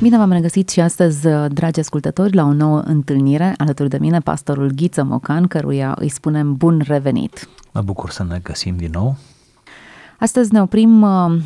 Bine 0.00 0.16
v-am 0.16 0.32
regăsit 0.32 0.68
și 0.68 0.80
astăzi, 0.80 1.28
dragi 1.48 1.80
ascultători, 1.80 2.34
la 2.34 2.44
o 2.44 2.52
nouă 2.52 2.80
întâlnire 2.80 3.54
alături 3.56 3.88
de 3.88 3.98
mine, 3.98 4.18
pastorul 4.18 4.70
Ghiță 4.70 5.02
Mocan, 5.02 5.46
căruia 5.46 5.94
îi 5.98 6.08
spunem 6.08 6.54
bun 6.54 6.82
revenit. 6.86 7.48
Mă 7.72 7.82
bucur 7.82 8.10
să 8.10 8.24
ne 8.24 8.38
găsim 8.42 8.76
din 8.76 8.90
nou. 8.92 9.16
Astăzi 10.18 10.52
ne 10.52 10.62
oprim 10.62 11.02
uh, 11.02 11.40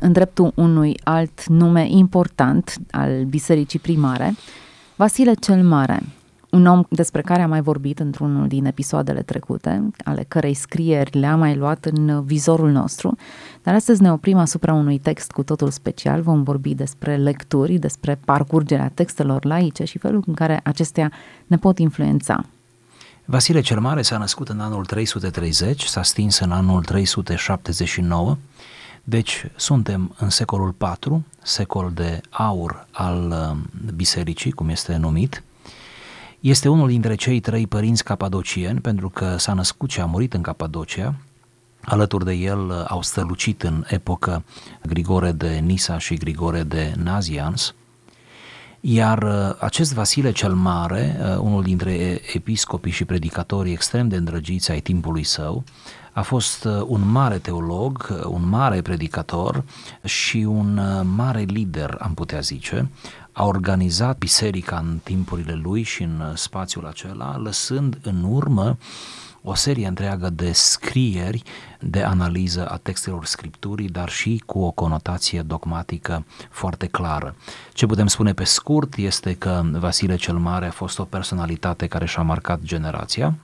în 0.00 0.12
dreptul 0.12 0.52
unui 0.54 1.00
alt 1.04 1.46
nume 1.46 1.86
important 1.88 2.76
al 2.90 3.24
Bisericii 3.24 3.78
Primare, 3.78 4.34
Vasile 4.96 5.34
cel 5.34 5.62
Mare, 5.62 6.02
un 6.50 6.66
om 6.66 6.82
despre 6.88 7.22
care 7.22 7.42
am 7.42 7.48
mai 7.48 7.60
vorbit 7.60 7.98
într-unul 7.98 8.48
din 8.48 8.64
episoadele 8.64 9.22
trecute, 9.22 9.90
ale 10.04 10.24
cărei 10.28 10.54
scrieri 10.54 11.18
le-am 11.18 11.38
mai 11.38 11.56
luat 11.56 11.84
în 11.84 12.24
vizorul 12.24 12.70
nostru, 12.70 13.16
dar 13.62 13.74
astăzi 13.74 14.02
ne 14.02 14.12
oprim 14.12 14.36
asupra 14.36 14.72
unui 14.72 14.98
text 14.98 15.30
cu 15.30 15.42
totul 15.42 15.70
special, 15.70 16.20
vom 16.20 16.42
vorbi 16.42 16.74
despre 16.74 17.16
lecturi, 17.16 17.78
despre 17.78 18.18
parcurgerea 18.24 18.90
textelor 18.94 19.44
laice 19.44 19.84
și 19.84 19.98
felul 19.98 20.22
în 20.26 20.34
care 20.34 20.60
acestea 20.64 21.12
ne 21.46 21.56
pot 21.56 21.78
influența. 21.78 22.44
Vasile 23.24 23.60
cel 23.60 23.80
Mare 23.80 24.02
s-a 24.02 24.18
născut 24.18 24.48
în 24.48 24.60
anul 24.60 24.84
330, 24.84 25.82
s-a 25.82 26.02
stins 26.02 26.38
în 26.38 26.50
anul 26.50 26.82
379, 26.84 28.36
deci 29.04 29.46
suntem 29.56 30.14
în 30.18 30.30
secolul 30.30 30.74
IV, 30.80 31.22
secol 31.42 31.90
de 31.94 32.20
aur 32.30 32.86
al 32.90 33.30
uh, 33.30 33.92
bisericii, 33.94 34.50
cum 34.50 34.68
este 34.68 34.96
numit, 34.96 35.42
este 36.40 36.68
unul 36.68 36.88
dintre 36.88 37.14
cei 37.14 37.40
trei 37.40 37.66
părinți 37.66 38.04
capadocieni, 38.04 38.80
pentru 38.80 39.08
că 39.08 39.36
s-a 39.38 39.52
născut 39.52 39.90
și 39.90 40.00
a 40.00 40.04
murit 40.04 40.34
în 40.34 40.42
Capadocia. 40.42 41.14
Alături 41.80 42.24
de 42.24 42.32
el 42.32 42.68
uh, 42.68 42.84
au 42.88 43.02
strălucit 43.02 43.62
în 43.62 43.84
epocă 43.88 44.44
Grigore 44.86 45.32
de 45.32 45.48
Nisa 45.48 45.98
și 45.98 46.14
Grigore 46.14 46.62
de 46.62 46.94
Nazians. 47.02 47.74
Iar 48.80 49.22
uh, 49.22 49.56
acest 49.58 49.94
Vasile 49.94 50.32
cel 50.32 50.54
Mare, 50.54 51.16
uh, 51.20 51.38
unul 51.38 51.62
dintre 51.62 52.20
episcopii 52.34 52.92
și 52.92 53.04
predicatorii 53.04 53.72
extrem 53.72 54.08
de 54.08 54.16
îndrăgiți 54.16 54.70
ai 54.70 54.80
timpului 54.80 55.24
său, 55.24 55.64
a 56.12 56.22
fost 56.22 56.64
un 56.86 57.10
mare 57.10 57.38
teolog, 57.38 58.22
un 58.28 58.48
mare 58.48 58.82
predicator 58.82 59.64
și 60.04 60.36
un 60.36 60.80
mare 61.14 61.40
lider, 61.40 61.96
am 62.00 62.14
putea 62.14 62.40
zice 62.40 62.88
a 63.40 63.44
organizat 63.44 64.18
biserica 64.18 64.76
în 64.76 64.98
timpurile 65.02 65.54
lui 65.62 65.82
și 65.82 66.02
în 66.02 66.32
spațiul 66.34 66.86
acela, 66.86 67.36
lăsând 67.36 67.98
în 68.02 68.24
urmă 68.28 68.76
o 69.42 69.54
serie 69.54 69.86
întreagă 69.86 70.30
de 70.30 70.52
scrieri 70.52 71.42
de 71.80 72.02
analiză 72.02 72.66
a 72.68 72.76
textelor 72.76 73.24
scripturii, 73.24 73.88
dar 73.88 74.08
și 74.08 74.42
cu 74.46 74.58
o 74.58 74.70
conotație 74.70 75.42
dogmatică 75.42 76.24
foarte 76.50 76.86
clară. 76.86 77.34
Ce 77.72 77.86
putem 77.86 78.06
spune 78.06 78.32
pe 78.32 78.44
scurt 78.44 78.96
este 78.96 79.34
că 79.34 79.62
Vasile 79.72 80.16
cel 80.16 80.36
Mare 80.36 80.66
a 80.66 80.70
fost 80.70 80.98
o 80.98 81.04
personalitate 81.04 81.86
care 81.86 82.06
și-a 82.06 82.22
marcat 82.22 82.60
generația, 82.62 83.34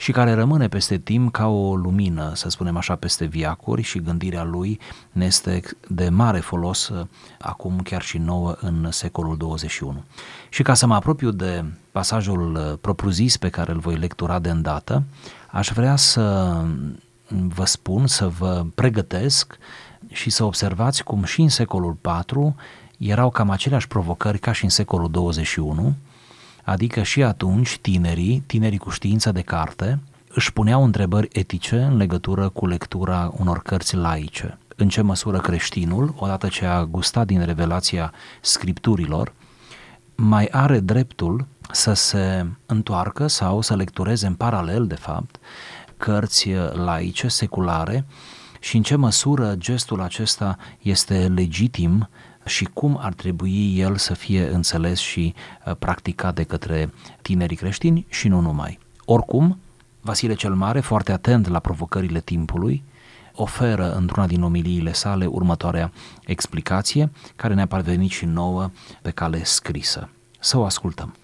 și 0.00 0.12
care 0.12 0.32
rămâne 0.32 0.68
peste 0.68 0.98
timp 0.98 1.32
ca 1.32 1.46
o 1.46 1.76
lumină, 1.76 2.32
să 2.34 2.48
spunem 2.48 2.76
așa, 2.76 2.94
peste 2.94 3.24
viacuri 3.24 3.82
și 3.82 3.98
gândirea 3.98 4.44
lui 4.44 4.80
ne 5.12 5.24
este 5.24 5.62
de 5.88 6.08
mare 6.08 6.38
folos 6.38 6.88
uh, 6.88 7.06
acum 7.38 7.80
chiar 7.80 8.02
și 8.02 8.18
nouă 8.18 8.56
în 8.60 8.88
secolul 8.90 9.36
21. 9.36 10.04
Și 10.48 10.62
ca 10.62 10.74
să 10.74 10.86
mă 10.86 10.94
apropiu 10.94 11.30
de 11.30 11.64
pasajul 11.92 12.54
uh, 12.54 12.78
propriu-zis 12.80 13.36
pe 13.36 13.48
care 13.48 13.72
îl 13.72 13.78
voi 13.78 13.96
lectura 13.96 14.38
de 14.38 14.50
îndată, 14.50 15.02
aș 15.50 15.70
vrea 15.74 15.96
să 15.96 16.56
vă 17.28 17.64
spun, 17.64 18.06
să 18.06 18.28
vă 18.28 18.64
pregătesc 18.74 19.58
și 20.08 20.30
să 20.30 20.44
observați 20.44 21.04
cum 21.04 21.24
și 21.24 21.40
în 21.40 21.48
secolul 21.48 21.92
4 21.92 22.54
erau 22.98 23.30
cam 23.30 23.50
aceleași 23.50 23.88
provocări 23.88 24.38
ca 24.38 24.52
și 24.52 24.64
în 24.64 24.70
secolul 24.70 25.10
21, 25.10 25.94
Adică 26.64 27.02
și 27.02 27.22
atunci 27.22 27.78
tinerii, 27.78 28.42
tinerii 28.46 28.78
cu 28.78 28.90
știință 28.90 29.32
de 29.32 29.40
carte, 29.40 29.98
își 30.34 30.52
puneau 30.52 30.84
întrebări 30.84 31.28
etice 31.32 31.76
în 31.76 31.96
legătură 31.96 32.48
cu 32.48 32.66
lectura 32.66 33.32
unor 33.36 33.62
cărți 33.62 33.96
laice. 33.96 34.58
În 34.76 34.88
ce 34.88 35.00
măsură 35.00 35.38
creștinul, 35.38 36.14
odată 36.16 36.48
ce 36.48 36.64
a 36.64 36.84
gustat 36.84 37.26
din 37.26 37.44
revelația 37.44 38.12
scripturilor, 38.40 39.32
mai 40.14 40.48
are 40.50 40.80
dreptul 40.80 41.46
să 41.70 41.92
se 41.92 42.46
întoarcă 42.66 43.26
sau 43.26 43.60
să 43.60 43.76
lectureze 43.76 44.26
în 44.26 44.34
paralel, 44.34 44.86
de 44.86 44.94
fapt, 44.94 45.36
cărți 45.96 46.50
laice, 46.72 47.28
seculare 47.28 48.04
și 48.60 48.76
în 48.76 48.82
ce 48.82 48.96
măsură 48.96 49.54
gestul 49.56 50.00
acesta 50.00 50.56
este 50.80 51.28
legitim 51.34 52.08
și 52.44 52.64
cum 52.64 52.98
ar 53.00 53.12
trebui 53.12 53.78
el 53.78 53.96
să 53.96 54.14
fie 54.14 54.48
înțeles 54.48 54.98
și 54.98 55.34
uh, 55.66 55.76
practicat 55.78 56.34
de 56.34 56.42
către 56.42 56.92
tinerii 57.22 57.56
creștini 57.56 58.06
și 58.08 58.28
nu 58.28 58.40
numai. 58.40 58.78
Oricum, 59.04 59.58
Vasile 60.00 60.34
cel 60.34 60.54
Mare, 60.54 60.80
foarte 60.80 61.12
atent 61.12 61.48
la 61.48 61.58
provocările 61.58 62.20
timpului, 62.20 62.82
oferă 63.34 63.94
într-una 63.94 64.26
din 64.26 64.42
omiliile 64.42 64.92
sale 64.92 65.26
următoarea 65.26 65.92
explicație, 66.24 67.10
care 67.36 67.54
ne-a 67.54 67.66
parvenit 67.66 68.10
și 68.10 68.24
nouă 68.24 68.70
pe 69.02 69.10
cale 69.10 69.44
scrisă. 69.44 70.08
Să 70.38 70.58
o 70.58 70.64
ascultăm. 70.64 71.14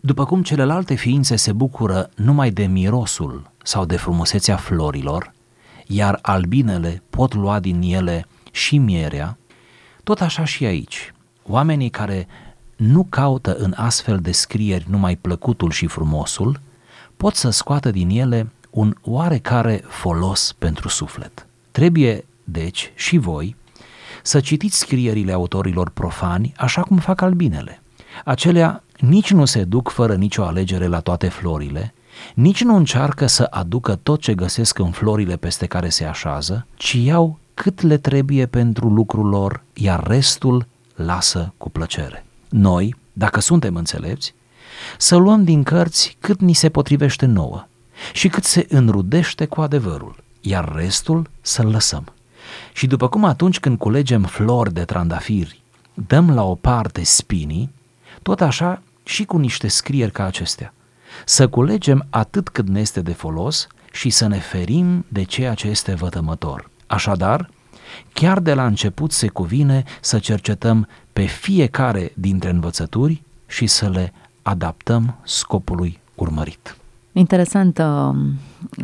După 0.00 0.24
cum 0.24 0.42
celelalte 0.42 0.94
ființe 0.94 1.36
se 1.36 1.52
bucură 1.52 2.10
numai 2.16 2.50
de 2.50 2.66
mirosul 2.66 3.50
sau 3.62 3.84
de 3.84 3.96
frumusețea 3.96 4.56
florilor, 4.56 5.32
iar 5.86 6.18
albinele 6.22 7.02
pot 7.10 7.34
lua 7.34 7.60
din 7.60 7.82
ele 7.82 8.26
și 8.50 8.78
mierea, 8.78 9.38
tot 10.06 10.20
așa 10.20 10.44
și 10.44 10.64
aici. 10.64 11.12
Oamenii 11.48 11.88
care 11.88 12.26
nu 12.76 13.06
caută 13.08 13.56
în 13.56 13.74
astfel 13.76 14.18
de 14.18 14.32
scrieri 14.32 14.86
numai 14.88 15.16
plăcutul 15.16 15.70
și 15.70 15.86
frumosul, 15.86 16.60
pot 17.16 17.34
să 17.34 17.50
scoată 17.50 17.90
din 17.90 18.08
ele 18.08 18.50
un 18.70 18.94
oarecare 19.02 19.82
folos 19.88 20.54
pentru 20.58 20.88
suflet. 20.88 21.46
Trebuie, 21.70 22.24
deci, 22.44 22.92
și 22.94 23.18
voi 23.18 23.56
să 24.22 24.40
citiți 24.40 24.78
scrierile 24.78 25.32
autorilor 25.32 25.90
profani 25.90 26.52
așa 26.56 26.82
cum 26.82 26.96
fac 26.96 27.20
albinele. 27.20 27.82
Acelea 28.24 28.82
nici 28.98 29.30
nu 29.30 29.44
se 29.44 29.64
duc 29.64 29.88
fără 29.90 30.14
nicio 30.14 30.44
alegere 30.44 30.86
la 30.86 31.00
toate 31.00 31.28
florile, 31.28 31.94
nici 32.34 32.62
nu 32.62 32.76
încearcă 32.76 33.26
să 33.26 33.46
aducă 33.50 33.94
tot 33.94 34.20
ce 34.20 34.34
găsesc 34.34 34.78
în 34.78 34.90
florile 34.90 35.36
peste 35.36 35.66
care 35.66 35.88
se 35.88 36.04
așează, 36.04 36.66
ci 36.74 36.92
iau 36.92 37.38
cât 37.56 37.80
le 37.80 37.96
trebuie 37.96 38.46
pentru 38.46 38.88
lucrul 38.88 39.28
lor, 39.28 39.62
iar 39.74 40.06
restul 40.06 40.66
lasă 40.94 41.52
cu 41.56 41.70
plăcere. 41.70 42.26
Noi, 42.48 42.94
dacă 43.12 43.40
suntem 43.40 43.74
înțelepți, 43.74 44.34
să 44.98 45.16
luăm 45.16 45.44
din 45.44 45.62
cărți 45.62 46.16
cât 46.20 46.40
ni 46.40 46.52
se 46.52 46.68
potrivește 46.68 47.26
nouă 47.26 47.66
și 48.12 48.28
cât 48.28 48.44
se 48.44 48.66
înrudește 48.68 49.46
cu 49.46 49.60
adevărul, 49.60 50.16
iar 50.40 50.72
restul 50.74 51.30
să-l 51.40 51.66
lăsăm. 51.66 52.12
Și 52.72 52.86
după 52.86 53.08
cum 53.08 53.24
atunci 53.24 53.60
când 53.60 53.78
culegem 53.78 54.22
flori 54.22 54.72
de 54.72 54.84
trandafiri, 54.84 55.62
dăm 55.94 56.30
la 56.30 56.44
o 56.44 56.54
parte 56.54 57.04
spinii, 57.04 57.70
tot 58.22 58.40
așa 58.40 58.82
și 59.02 59.24
cu 59.24 59.36
niște 59.36 59.68
scrieri 59.68 60.12
ca 60.12 60.24
acestea. 60.24 60.74
Să 61.24 61.48
culegem 61.48 62.06
atât 62.10 62.48
cât 62.48 62.68
ne 62.68 62.80
este 62.80 63.00
de 63.00 63.12
folos 63.12 63.66
și 63.92 64.10
să 64.10 64.26
ne 64.26 64.38
ferim 64.38 65.04
de 65.08 65.22
ceea 65.22 65.54
ce 65.54 65.68
este 65.68 65.94
vătămător. 65.94 66.70
Așadar, 66.86 67.50
chiar 68.12 68.40
de 68.40 68.54
la 68.54 68.66
început 68.66 69.12
se 69.12 69.28
cuvine 69.28 69.84
să 70.00 70.18
cercetăm 70.18 70.88
pe 71.12 71.24
fiecare 71.24 72.12
dintre 72.14 72.50
învățături 72.50 73.22
și 73.46 73.66
să 73.66 73.88
le 73.88 74.12
adaptăm 74.42 75.16
scopului 75.24 75.98
urmărit. 76.14 76.76
Interesantă 77.12 78.16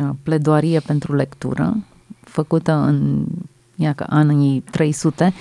uh, 0.01 0.09
pledoarie 0.23 0.79
pentru 0.79 1.15
lectură, 1.15 1.77
făcută 2.21 2.71
în 2.71 3.25
iacă, 3.75 4.05
anii 4.09 4.59
300, 4.59 5.33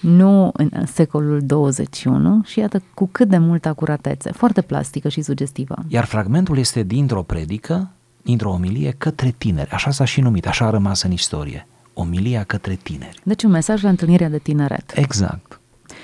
nu 0.00 0.50
în 0.52 0.70
secolul 0.86 1.40
21 1.42 2.42
și 2.44 2.58
iată 2.58 2.82
cu 2.94 3.08
cât 3.12 3.28
de 3.28 3.38
multă 3.38 3.68
acuratețe, 3.68 4.32
foarte 4.32 4.60
plastică 4.60 5.08
și 5.08 5.22
sugestivă. 5.22 5.74
Iar 5.88 6.04
fragmentul 6.04 6.58
este 6.58 6.82
dintr-o 6.82 7.22
predică, 7.22 7.90
dintr-o 8.22 8.50
omilie 8.50 8.94
către 8.98 9.34
tineri, 9.38 9.70
așa 9.70 9.90
s-a 9.90 10.04
și 10.04 10.20
numit, 10.20 10.46
așa 10.46 10.66
a 10.66 10.70
rămas 10.70 11.02
în 11.02 11.10
istorie 11.10 11.66
omilia 11.94 12.44
către 12.44 12.74
tineri. 12.82 13.20
Deci 13.22 13.42
un 13.42 13.50
mesaj 13.50 13.82
la 13.82 13.88
întâlnirea 13.88 14.28
de 14.28 14.38
tineret. 14.38 14.92
Exact. 14.94 15.60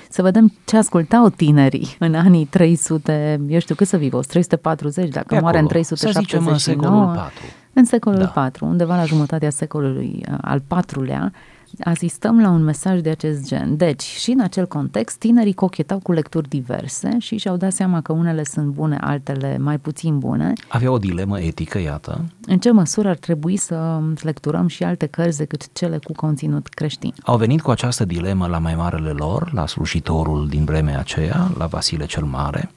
Să 0.09 0.21
vedem 0.21 0.53
ce 0.65 0.77
ascultau 0.77 1.29
tinerii 1.29 1.95
în 1.99 2.15
anii 2.15 2.45
300, 2.45 3.41
eu 3.47 3.59
știu 3.59 3.75
cât 3.75 3.87
să 3.87 3.97
vii, 3.97 4.09
340, 4.09 5.09
dacă 5.09 5.39
moare 5.41 5.59
în 5.59 5.67
379. 5.67 6.57
Să 6.57 6.61
zicem 6.61 6.81
în 6.81 6.87
secolul 6.87 7.15
4. 7.15 7.33
În 7.73 7.85
secolul 7.85 8.19
da. 8.19 8.25
4, 8.25 8.65
undeva 8.65 8.95
la 8.95 9.03
jumătatea 9.03 9.49
secolului 9.49 10.23
uh, 10.31 10.37
al 10.41 10.63
IV-lea, 10.87 11.33
asistăm 11.79 12.41
la 12.41 12.49
un 12.49 12.63
mesaj 12.63 12.99
de 12.99 13.09
acest 13.09 13.47
gen. 13.47 13.77
Deci, 13.77 14.01
și 14.01 14.31
în 14.31 14.39
acel 14.39 14.67
context, 14.67 15.17
tinerii 15.17 15.53
cochetau 15.53 15.99
cu 15.99 16.11
lecturi 16.11 16.49
diverse 16.49 17.15
și 17.19 17.37
și-au 17.37 17.57
dat 17.57 17.73
seama 17.73 18.01
că 18.01 18.11
unele 18.11 18.43
sunt 18.43 18.65
bune, 18.65 18.97
altele 19.01 19.57
mai 19.57 19.77
puțin 19.77 20.19
bune. 20.19 20.53
Avea 20.67 20.91
o 20.91 20.97
dilemă 20.97 21.39
etică, 21.39 21.79
iată. 21.79 22.25
În 22.45 22.59
ce 22.59 22.71
măsură 22.71 23.09
ar 23.09 23.17
trebui 23.17 23.57
să 23.57 23.99
lecturăm 24.21 24.67
și 24.67 24.83
alte 24.83 25.05
cărți 25.05 25.37
decât 25.37 25.73
cele 25.73 25.97
cu 25.97 26.11
conținut 26.13 26.67
creștin? 26.67 27.13
Au 27.23 27.37
venit 27.37 27.61
cu 27.61 27.71
această 27.71 28.05
dilemă 28.05 28.47
la 28.47 28.57
mai 28.57 28.75
marele 28.75 29.11
lor, 29.11 29.53
la 29.53 29.67
slujitorul 29.67 30.47
din 30.47 30.65
vremea 30.65 30.99
aceea, 30.99 31.51
la 31.57 31.65
Vasile 31.65 32.05
cel 32.05 32.23
Mare, 32.23 32.71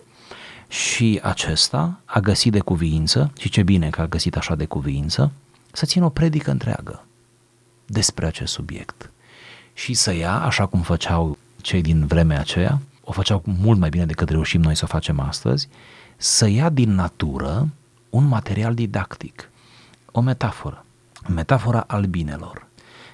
și 0.69 1.20
acesta 1.23 2.00
a 2.05 2.20
găsit 2.20 2.52
de 2.52 2.61
cuviință, 2.61 3.32
și 3.38 3.49
ce 3.49 3.62
bine 3.62 3.88
că 3.88 4.00
a 4.00 4.06
găsit 4.06 4.37
așa 4.37 4.55
de 4.55 4.64
cuviință, 4.64 5.32
să 5.73 5.87
țină 5.87 6.05
o 6.05 6.08
predică 6.08 6.50
întreagă 6.50 7.05
despre 7.86 8.26
acest 8.26 8.52
subiect 8.52 9.10
și 9.75 9.94
să 9.94 10.14
ia, 10.14 10.40
așa 10.40 10.66
cum 10.66 10.81
făceau 10.81 11.38
cei 11.60 11.82
din 11.82 12.06
vremea 12.06 12.38
aceea, 12.38 12.81
o 13.04 13.12
făceau 13.12 13.42
mult 13.44 13.78
mai 13.78 13.88
bine 13.88 14.06
decât 14.06 14.28
reușim 14.28 14.60
noi 14.60 14.75
să 14.75 14.84
o 14.84 14.88
facem 14.88 15.20
astăzi, 15.20 15.69
să 16.16 16.48
ia 16.48 16.69
din 16.69 16.94
natură 16.94 17.69
un 18.10 18.25
material 18.25 18.75
didactic, 18.75 19.50
o 20.12 20.20
metaforă, 20.20 20.84
metafora 21.28 21.84
albinelor, 21.86 22.66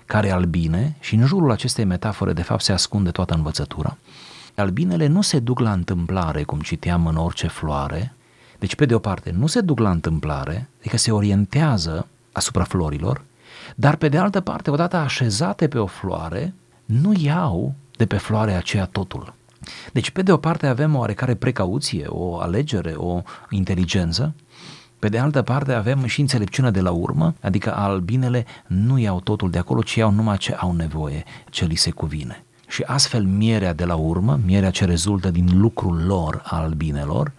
care 0.05 0.31
albine 0.31 0.96
și 1.00 1.14
în 1.14 1.26
jurul 1.26 1.50
acestei 1.50 1.84
metafore 1.84 2.32
de 2.32 2.43
fapt 2.43 2.62
se 2.62 2.72
ascunde 2.72 3.11
toată 3.11 3.34
învățătura. 3.34 3.96
Albinele 4.56 5.06
nu 5.06 5.22
se 5.22 5.38
duc 5.38 5.58
la 5.58 5.72
întâmplare, 5.72 6.43
cum 6.43 6.61
citeam 6.61 7.06
în 7.06 7.17
orice 7.17 7.46
floare, 7.46 8.14
deci 8.58 8.75
pe 8.75 8.87
de 8.87 8.94
o 8.94 8.99
parte 8.99 9.31
nu 9.31 9.46
se 9.46 9.61
duc 9.61 9.78
la 9.78 9.90
întâmplare, 9.90 10.69
adică 10.78 10.96
se 10.96 11.11
orientează 11.11 12.06
asupra 12.32 12.64
florilor, 12.64 13.22
dar 13.76 13.96
pe 13.96 14.08
de 14.08 14.19
altă 14.19 14.40
parte, 14.40 14.70
odată 14.70 14.96
așezate 14.96 15.69
pe 15.69 15.78
o 15.78 15.87
floare, 15.87 16.55
nu 16.84 17.12
iau 17.17 17.75
de 17.96 18.06
pe 18.06 18.17
floarea 18.17 18.56
aceea 18.56 18.84
totul. 18.84 19.34
Deci, 19.93 20.11
pe 20.11 20.22
de 20.22 20.32
o 20.32 20.37
parte 20.37 20.67
avem 20.67 20.94
o 20.94 20.99
oarecare 20.99 21.34
precauție, 21.34 22.05
o 22.06 22.40
alegere, 22.40 22.93
o 22.96 23.22
inteligență, 23.50 24.34
pe 24.99 25.08
de 25.08 25.19
altă 25.19 25.43
parte 25.43 25.72
avem 25.72 26.05
și 26.05 26.20
înțelepciunea 26.20 26.70
de 26.70 26.81
la 26.81 26.90
urmă, 26.90 27.34
adică 27.40 27.76
albinele 27.76 28.46
nu 28.67 28.99
iau 28.99 29.20
totul 29.20 29.50
de 29.50 29.58
acolo, 29.58 29.82
ci 29.82 29.94
iau 29.94 30.11
numai 30.11 30.37
ce 30.37 30.55
au 30.55 30.72
nevoie, 30.72 31.25
ce 31.50 31.64
li 31.64 31.75
se 31.75 31.90
cuvine. 31.90 32.44
Și 32.69 32.82
astfel 32.82 33.25
mierea 33.25 33.72
de 33.72 33.84
la 33.84 33.94
urmă, 33.94 34.40
mierea 34.44 34.70
ce 34.70 34.84
rezultă 34.84 35.31
din 35.31 35.61
lucrul 35.61 36.05
lor 36.06 36.43
albinelor, 36.44 37.32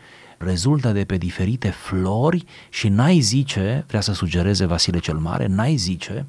rezultă 0.44 0.92
de 0.92 1.04
pe 1.04 1.18
diferite 1.18 1.70
flori 1.70 2.46
și 2.70 2.90
n-ai 2.90 3.20
zice, 3.20 3.84
vrea 3.88 4.02
să 4.02 4.14
sugereze 4.14 4.66
Vasile 4.66 5.00
cel 5.00 5.18
Mare, 5.18 5.46
n-ai 5.48 5.76
zice 5.76 6.26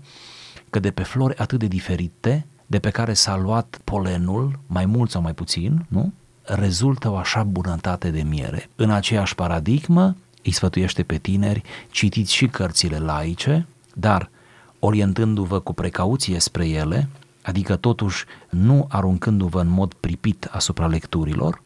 că 0.70 0.78
de 0.78 0.90
pe 0.90 1.02
flori 1.02 1.36
atât 1.36 1.58
de 1.58 1.66
diferite, 1.66 2.46
de 2.66 2.78
pe 2.78 2.90
care 2.90 3.12
s-a 3.12 3.36
luat 3.36 3.80
polenul, 3.84 4.58
mai 4.66 4.86
mult 4.86 5.10
sau 5.10 5.22
mai 5.22 5.34
puțin, 5.34 5.86
nu? 5.88 6.12
rezultă 6.42 7.10
o 7.10 7.16
așa 7.16 7.42
bunătate 7.42 8.10
de 8.10 8.22
miere. 8.22 8.68
În 8.76 8.90
aceeași 8.90 9.34
paradigmă 9.34 10.16
îi 10.42 10.52
sfătuiește 10.52 11.02
pe 11.02 11.18
tineri, 11.18 11.62
citiți 11.90 12.32
și 12.32 12.46
cărțile 12.46 12.98
laice, 12.98 13.66
dar 13.94 14.30
orientându-vă 14.78 15.58
cu 15.58 15.72
precauție 15.72 16.38
spre 16.38 16.68
ele, 16.68 17.08
adică 17.42 17.76
totuși 17.76 18.24
nu 18.48 18.86
aruncându-vă 18.88 19.60
în 19.60 19.68
mod 19.68 19.92
pripit 19.92 20.48
asupra 20.50 20.86
lecturilor, 20.86 21.62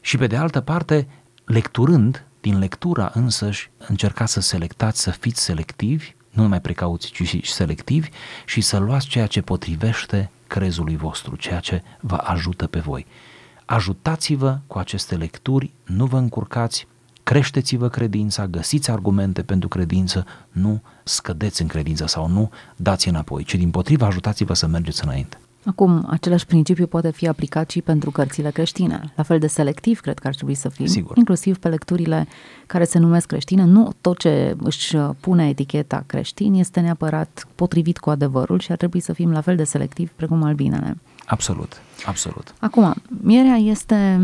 și 0.00 0.16
pe 0.16 0.26
de 0.26 0.36
altă 0.36 0.60
parte 0.60 1.08
lecturând, 1.46 2.24
din 2.40 2.58
lectura 2.58 3.10
însăși, 3.14 3.70
încercați 3.88 4.32
să 4.32 4.40
selectați, 4.40 5.00
să 5.00 5.10
fiți 5.10 5.42
selectivi, 5.42 6.14
nu 6.30 6.42
numai 6.42 6.60
precauți, 6.60 7.10
ci 7.10 7.22
și 7.22 7.52
selectivi 7.52 8.08
și 8.46 8.60
să 8.60 8.78
luați 8.78 9.06
ceea 9.06 9.26
ce 9.26 9.42
potrivește 9.42 10.30
crezului 10.46 10.96
vostru, 10.96 11.36
ceea 11.36 11.60
ce 11.60 11.82
vă 12.00 12.14
ajută 12.14 12.66
pe 12.66 12.78
voi. 12.78 13.06
Ajutați-vă 13.64 14.58
cu 14.66 14.78
aceste 14.78 15.16
lecturi, 15.16 15.72
nu 15.84 16.06
vă 16.06 16.18
încurcați, 16.18 16.86
creșteți-vă 17.22 17.88
credința, 17.88 18.46
găsiți 18.46 18.90
argumente 18.90 19.42
pentru 19.42 19.68
credință, 19.68 20.26
nu 20.50 20.82
scădeți 21.04 21.62
în 21.62 21.68
credință 21.68 22.06
sau 22.06 22.28
nu 22.28 22.50
dați 22.76 23.08
înapoi, 23.08 23.44
ci 23.44 23.54
din 23.54 23.70
potriva 23.70 24.06
ajutați-vă 24.06 24.54
să 24.54 24.66
mergeți 24.66 25.04
înainte. 25.04 25.38
Acum, 25.66 26.06
același 26.10 26.46
principiu 26.46 26.86
poate 26.86 27.10
fi 27.10 27.28
aplicat 27.28 27.70
și 27.70 27.82
pentru 27.82 28.10
cărțile 28.10 28.50
creștine. 28.50 29.12
La 29.16 29.22
fel 29.22 29.38
de 29.38 29.46
selectiv, 29.46 30.00
cred 30.00 30.18
că 30.18 30.26
ar 30.26 30.34
trebui 30.34 30.54
să 30.54 30.68
fim, 30.68 30.86
Sigur. 30.86 31.16
inclusiv 31.16 31.58
pe 31.58 31.68
lecturile 31.68 32.26
care 32.66 32.84
se 32.84 32.98
numesc 32.98 33.26
creștine. 33.26 33.64
Nu 33.64 33.92
tot 34.00 34.18
ce 34.18 34.56
își 34.58 34.96
pune 34.96 35.48
eticheta 35.48 36.02
creștin 36.06 36.54
este 36.54 36.80
neapărat 36.80 37.46
potrivit 37.54 37.98
cu 37.98 38.10
adevărul 38.10 38.58
și 38.58 38.70
ar 38.70 38.76
trebui 38.76 39.00
să 39.00 39.12
fim 39.12 39.30
la 39.30 39.40
fel 39.40 39.56
de 39.56 39.64
selectivi 39.64 40.10
precum 40.16 40.42
albinele. 40.42 40.96
Absolut, 41.26 41.80
absolut. 42.06 42.54
Acum, 42.60 42.94
mierea 43.22 43.56
este, 43.56 44.20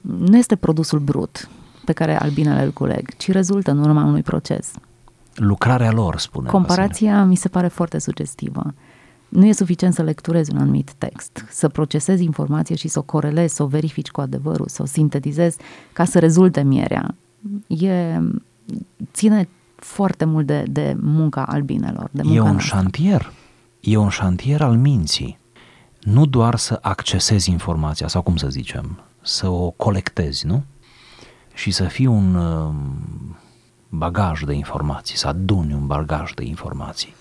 nu 0.00 0.36
este 0.36 0.56
produsul 0.56 0.98
brut 0.98 1.48
pe 1.84 1.92
care 1.92 2.20
albinele 2.20 2.62
îl 2.62 2.70
culeg, 2.70 3.16
ci 3.16 3.30
rezultă 3.30 3.70
în 3.70 3.78
urma 3.78 4.04
unui 4.04 4.22
proces. 4.22 4.70
Lucrarea 5.34 5.92
lor, 5.92 6.18
spune. 6.18 6.48
Comparația 6.48 7.10
Vasile. 7.10 7.28
mi 7.28 7.36
se 7.36 7.48
pare 7.48 7.68
foarte 7.68 7.98
sugestivă. 7.98 8.74
Nu 9.36 9.46
e 9.46 9.52
suficient 9.52 9.94
să 9.94 10.02
lecturezi 10.02 10.52
un 10.52 10.58
anumit 10.58 10.92
text, 10.98 11.44
să 11.50 11.68
procesezi 11.68 12.24
informație 12.24 12.76
și 12.76 12.88
să 12.88 12.98
o 12.98 13.02
corelezi, 13.02 13.54
să 13.54 13.62
o 13.62 13.66
verifici 13.66 14.10
cu 14.10 14.20
adevărul, 14.20 14.68
să 14.68 14.82
o 14.82 14.84
sintetizezi 14.84 15.58
ca 15.92 16.04
să 16.04 16.18
rezulte 16.18 16.62
mierea. 16.62 17.14
E, 17.66 18.20
ține 19.12 19.48
foarte 19.76 20.24
mult 20.24 20.46
de, 20.46 20.64
de 20.68 20.96
munca 21.00 21.42
albinelor. 21.42 22.08
De 22.10 22.22
munca 22.22 22.36
e 22.36 22.40
un 22.40 22.50
noastră. 22.50 22.76
șantier. 22.76 23.32
E 23.80 23.96
un 23.96 24.08
șantier 24.08 24.62
al 24.62 24.76
minții. 24.76 25.38
Nu 26.00 26.26
doar 26.26 26.56
să 26.56 26.78
accesezi 26.82 27.50
informația, 27.50 28.08
sau 28.08 28.22
cum 28.22 28.36
să 28.36 28.48
zicem, 28.48 29.00
să 29.22 29.48
o 29.48 29.70
colectezi, 29.70 30.46
nu? 30.46 30.64
Și 31.54 31.70
să 31.70 31.84
fii 31.84 32.06
un 32.06 32.34
um, 32.34 32.76
bagaj 33.88 34.42
de 34.42 34.52
informații, 34.52 35.16
să 35.16 35.28
aduni 35.28 35.72
un 35.72 35.86
bagaj 35.86 36.32
de 36.34 36.44
informații 36.44 37.14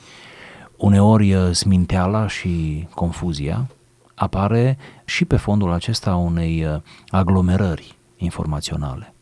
Uneori 0.77 1.33
uh, 1.33 1.51
sminteala 1.51 2.27
și 2.27 2.87
confuzia 2.93 3.67
apare 4.15 4.77
și 5.05 5.25
pe 5.25 5.37
fondul 5.37 5.71
acesta 5.71 6.15
unei 6.15 6.65
uh, 6.65 6.81
aglomerări 7.09 7.95
informaționale. 8.17 9.13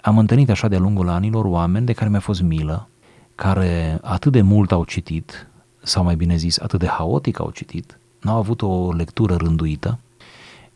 Am 0.00 0.18
întâlnit 0.18 0.50
așa 0.50 0.68
de-a 0.68 0.78
lungul 0.78 1.08
anilor 1.08 1.44
oameni 1.44 1.86
de 1.86 1.92
care 1.92 2.10
mi-a 2.10 2.20
fost 2.20 2.42
milă, 2.42 2.88
care 3.34 3.98
atât 4.02 4.32
de 4.32 4.42
mult 4.42 4.72
au 4.72 4.84
citit, 4.84 5.48
sau 5.82 6.04
mai 6.04 6.16
bine 6.16 6.36
zis, 6.36 6.58
atât 6.58 6.78
de 6.78 6.86
haotic 6.86 7.40
au 7.40 7.50
citit, 7.50 7.98
n-au 8.20 8.36
avut 8.36 8.62
o 8.62 8.92
lectură 8.92 9.34
rânduită, 9.34 9.98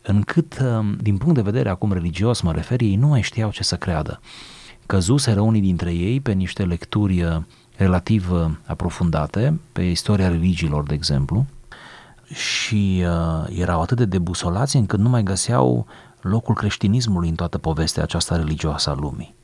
încât, 0.03 0.59
uh, 0.63 0.95
din 1.01 1.17
punct 1.17 1.35
de 1.35 1.43
vedere 1.43 1.69
acum 1.69 1.93
religios 1.93 2.41
mă 2.41 2.53
refer, 2.53 2.81
ei 2.81 2.97
nu 2.97 3.07
mai 3.07 3.23
știau 3.23 3.51
ce 3.51 3.63
să 3.63 3.77
creadă. 3.77 4.21
Căzuseră 4.87 5.41
unii 5.41 5.61
dintre 5.61 5.93
ei 5.93 6.21
pe 6.21 6.33
niște 6.33 6.65
lecturi 6.65 7.45
relativ 7.81 8.31
uh, 8.31 8.51
aprofundate 8.67 9.61
pe 9.73 9.83
istoria 9.83 10.29
religiilor, 10.29 10.87
de 10.87 10.95
exemplu, 10.95 11.47
și 12.25 13.05
uh, 13.05 13.59
erau 13.59 13.81
atât 13.81 13.97
de 13.97 14.05
debusolați 14.05 14.77
încât 14.77 14.99
nu 14.99 15.09
mai 15.09 15.23
găseau 15.23 15.87
locul 16.21 16.55
creștinismului 16.55 17.29
în 17.29 17.35
toată 17.35 17.59
povestea 17.59 18.03
aceasta 18.03 18.37
religioasă 18.37 18.91
a 18.91 18.95
lumii. 18.95 19.35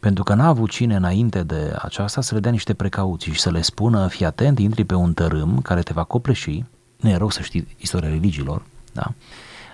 Pentru 0.00 0.22
că 0.22 0.34
n-a 0.34 0.46
avut 0.46 0.70
cine 0.70 0.96
înainte 0.96 1.42
de 1.42 1.76
aceasta 1.78 2.20
să 2.20 2.34
le 2.34 2.40
dea 2.40 2.50
niște 2.50 2.74
precauții 2.74 3.32
și 3.32 3.40
să 3.40 3.50
le 3.50 3.62
spună, 3.62 4.06
fii 4.06 4.26
atent, 4.26 4.58
intri 4.58 4.84
pe 4.84 4.94
un 4.94 5.12
tărâm 5.12 5.60
care 5.60 5.80
te 5.80 5.92
va 5.92 6.04
copleși, 6.04 6.64
nu 6.96 7.08
e 7.08 7.16
rău 7.16 7.30
să 7.30 7.42
știi 7.42 7.76
istoria 7.78 8.08
religiilor, 8.08 8.62
da? 8.92 9.12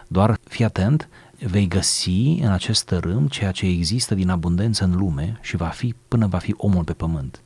doar 0.09 0.38
fii 0.49 0.64
atent, 0.64 1.09
vei 1.38 1.69
găsi 1.69 2.38
în 2.42 2.50
acest 2.50 2.85
tărâm 2.85 3.26
ceea 3.26 3.50
ce 3.50 3.66
există 3.66 4.14
din 4.14 4.28
abundență 4.28 4.85
în 4.85 4.97
lume 4.97 5.38
și 5.40 5.57
va 5.57 5.66
fi 5.66 5.95
până 6.09 6.26
va 6.26 6.38
fi 6.38 6.54
omul 6.57 6.85
pe 6.85 6.92
pământ. 6.92 7.42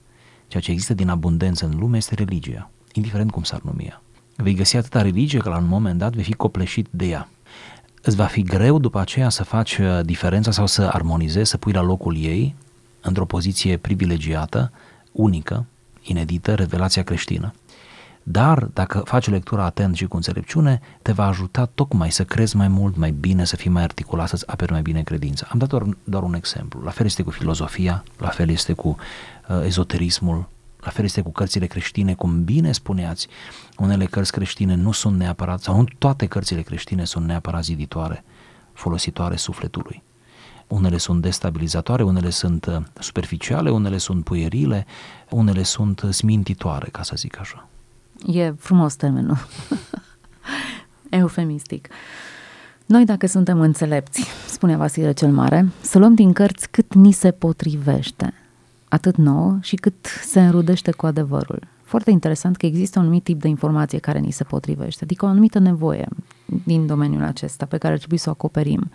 Ceea 0.48 0.62
ce 0.62 0.70
există 0.70 0.94
din 0.94 1.08
abundență 1.08 1.66
în 1.66 1.78
lume 1.78 1.96
este 1.96 2.14
religia, 2.14 2.70
indiferent 2.92 3.30
cum 3.30 3.42
s-ar 3.42 3.60
numi 3.62 3.84
ea. 3.84 4.02
Vei 4.36 4.54
găsi 4.54 4.76
atâta 4.76 5.02
religie 5.02 5.38
că 5.38 5.48
la 5.48 5.56
un 5.56 5.66
moment 5.66 5.98
dat 5.98 6.14
vei 6.14 6.24
fi 6.24 6.32
copleșit 6.32 6.86
de 6.90 7.06
ea. 7.06 7.28
Îți 8.02 8.16
va 8.16 8.24
fi 8.24 8.42
greu 8.42 8.78
după 8.78 9.00
aceea 9.00 9.28
să 9.28 9.44
faci 9.44 9.78
uh, 9.78 10.00
diferența 10.02 10.50
sau 10.50 10.66
să 10.66 10.82
armonizezi, 10.92 11.50
să 11.50 11.56
pui 11.56 11.72
la 11.72 11.82
locul 11.82 12.16
ei, 12.16 12.54
într-o 13.00 13.24
poziție 13.24 13.76
privilegiată, 13.76 14.72
unică, 15.12 15.64
inedită, 16.02 16.54
revelația 16.54 17.02
creștină. 17.02 17.52
Dar 18.22 18.64
dacă 18.72 19.02
faci 19.04 19.28
lectura 19.28 19.64
atent 19.64 19.96
și 19.96 20.06
cu 20.06 20.16
înțelepciune, 20.16 20.80
te 21.02 21.12
va 21.12 21.26
ajuta 21.26 21.64
tocmai 21.74 22.10
să 22.10 22.24
crezi 22.24 22.56
mai 22.56 22.68
mult, 22.68 22.96
mai 22.96 23.10
bine, 23.10 23.44
să 23.44 23.56
fii 23.56 23.70
mai 23.70 23.82
articulat, 23.82 24.28
să-ți 24.28 24.48
aperi 24.48 24.72
mai 24.72 24.82
bine 24.82 25.02
credința. 25.02 25.46
Am 25.50 25.58
dat 25.58 25.68
doar, 25.68 25.82
doar 26.04 26.22
un 26.22 26.34
exemplu. 26.34 26.80
La 26.80 26.90
fel 26.90 27.06
este 27.06 27.22
cu 27.22 27.30
filozofia, 27.30 28.04
la 28.18 28.28
fel 28.28 28.48
este 28.48 28.72
cu 28.72 28.88
uh, 28.88 28.96
ezoterismul, 29.64 30.48
la 30.84 30.90
fel 30.90 31.04
este 31.04 31.20
cu 31.20 31.30
cărțile 31.30 31.66
creștine, 31.66 32.14
cum 32.14 32.44
bine 32.44 32.72
spuneați, 32.72 33.28
unele 33.78 34.04
cărți 34.04 34.32
creștine 34.32 34.74
nu 34.74 34.92
sunt 34.92 35.16
neapărat, 35.16 35.60
sau 35.60 35.76
nu 35.76 35.84
toate 35.98 36.26
cărțile 36.26 36.60
creștine 36.60 37.04
sunt 37.04 37.26
neapărat 37.26 37.64
ziditoare, 37.64 38.24
folositoare 38.72 39.36
sufletului. 39.36 40.02
Unele 40.66 40.96
sunt 40.96 41.22
destabilizatoare, 41.22 42.02
unele 42.02 42.30
sunt 42.30 42.66
uh, 42.66 42.76
superficiale, 43.00 43.70
unele 43.70 43.98
sunt 43.98 44.24
puierile, 44.24 44.86
unele 45.30 45.62
sunt 45.62 46.06
smintitoare, 46.10 46.88
ca 46.92 47.02
să 47.02 47.14
zic 47.16 47.38
așa. 47.38 47.68
E 48.26 48.50
frumos 48.50 48.94
termenul. 48.94 49.36
Eufemistic. 51.10 51.88
Noi, 52.86 53.04
dacă 53.04 53.26
suntem 53.26 53.60
înțelepți, 53.60 54.26
spune 54.46 54.76
Vasile 54.76 55.12
cel 55.12 55.30
Mare, 55.30 55.68
să 55.80 55.98
luăm 55.98 56.14
din 56.14 56.32
cărți 56.32 56.70
cât 56.70 56.94
ni 56.94 57.12
se 57.12 57.30
potrivește, 57.30 58.34
atât 58.94 59.16
nouă 59.16 59.58
și 59.60 59.76
cât 59.76 60.06
se 60.24 60.40
înrudește 60.40 60.90
cu 60.90 61.06
adevărul. 61.06 61.66
Foarte 61.82 62.10
interesant 62.10 62.56
că 62.56 62.66
există 62.66 62.98
un 62.98 63.04
anumit 63.04 63.24
tip 63.24 63.40
de 63.40 63.48
informație 63.48 63.98
care 63.98 64.18
ni 64.18 64.30
se 64.30 64.44
potrivește, 64.44 65.04
adică 65.04 65.24
o 65.24 65.28
anumită 65.28 65.58
nevoie 65.58 66.08
din 66.64 66.86
domeniul 66.86 67.22
acesta 67.22 67.66
pe 67.66 67.78
care 67.78 67.92
ar 67.92 67.98
trebui 67.98 68.16
să 68.16 68.28
o 68.28 68.32
acoperim. 68.32 68.90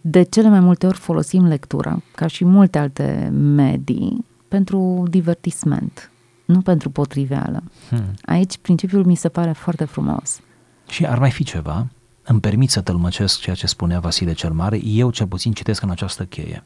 De 0.00 0.22
cele 0.22 0.48
mai 0.48 0.60
multe 0.60 0.86
ori 0.86 0.96
folosim 0.96 1.46
lectura, 1.46 2.02
ca 2.14 2.26
și 2.26 2.44
multe 2.44 2.78
alte 2.78 3.28
medii, 3.32 4.24
pentru 4.48 5.02
divertisment, 5.10 6.10
nu 6.44 6.60
pentru 6.60 6.90
potriveală. 6.90 7.62
Hmm. 7.88 8.14
Aici 8.24 8.58
principiul 8.58 9.04
mi 9.04 9.14
se 9.14 9.28
pare 9.28 9.52
foarte 9.52 9.84
frumos. 9.84 10.40
Și 10.88 11.06
ar 11.06 11.18
mai 11.18 11.30
fi 11.30 11.44
ceva, 11.44 11.86
îmi 12.24 12.40
permit 12.40 12.70
să 12.70 12.80
tălmăcesc 12.80 13.40
ceea 13.40 13.56
ce 13.56 13.66
spunea 13.66 14.00
Vasile 14.00 14.32
cel 14.32 14.52
Mare, 14.52 14.80
eu 14.84 15.10
cel 15.10 15.26
puțin 15.26 15.52
citesc 15.52 15.82
în 15.82 15.90
această 15.90 16.24
cheie. 16.24 16.64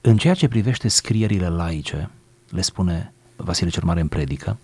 În 0.00 0.16
ceea 0.16 0.34
ce 0.34 0.48
privește 0.48 0.88
scrierile 0.88 1.48
laice, 1.48 2.10
le 2.50 2.60
spune 2.60 3.12
Vasile 3.36 3.70
cel 3.70 3.82
Mare 3.84 4.00
în 4.00 4.08
predică, 4.08 4.56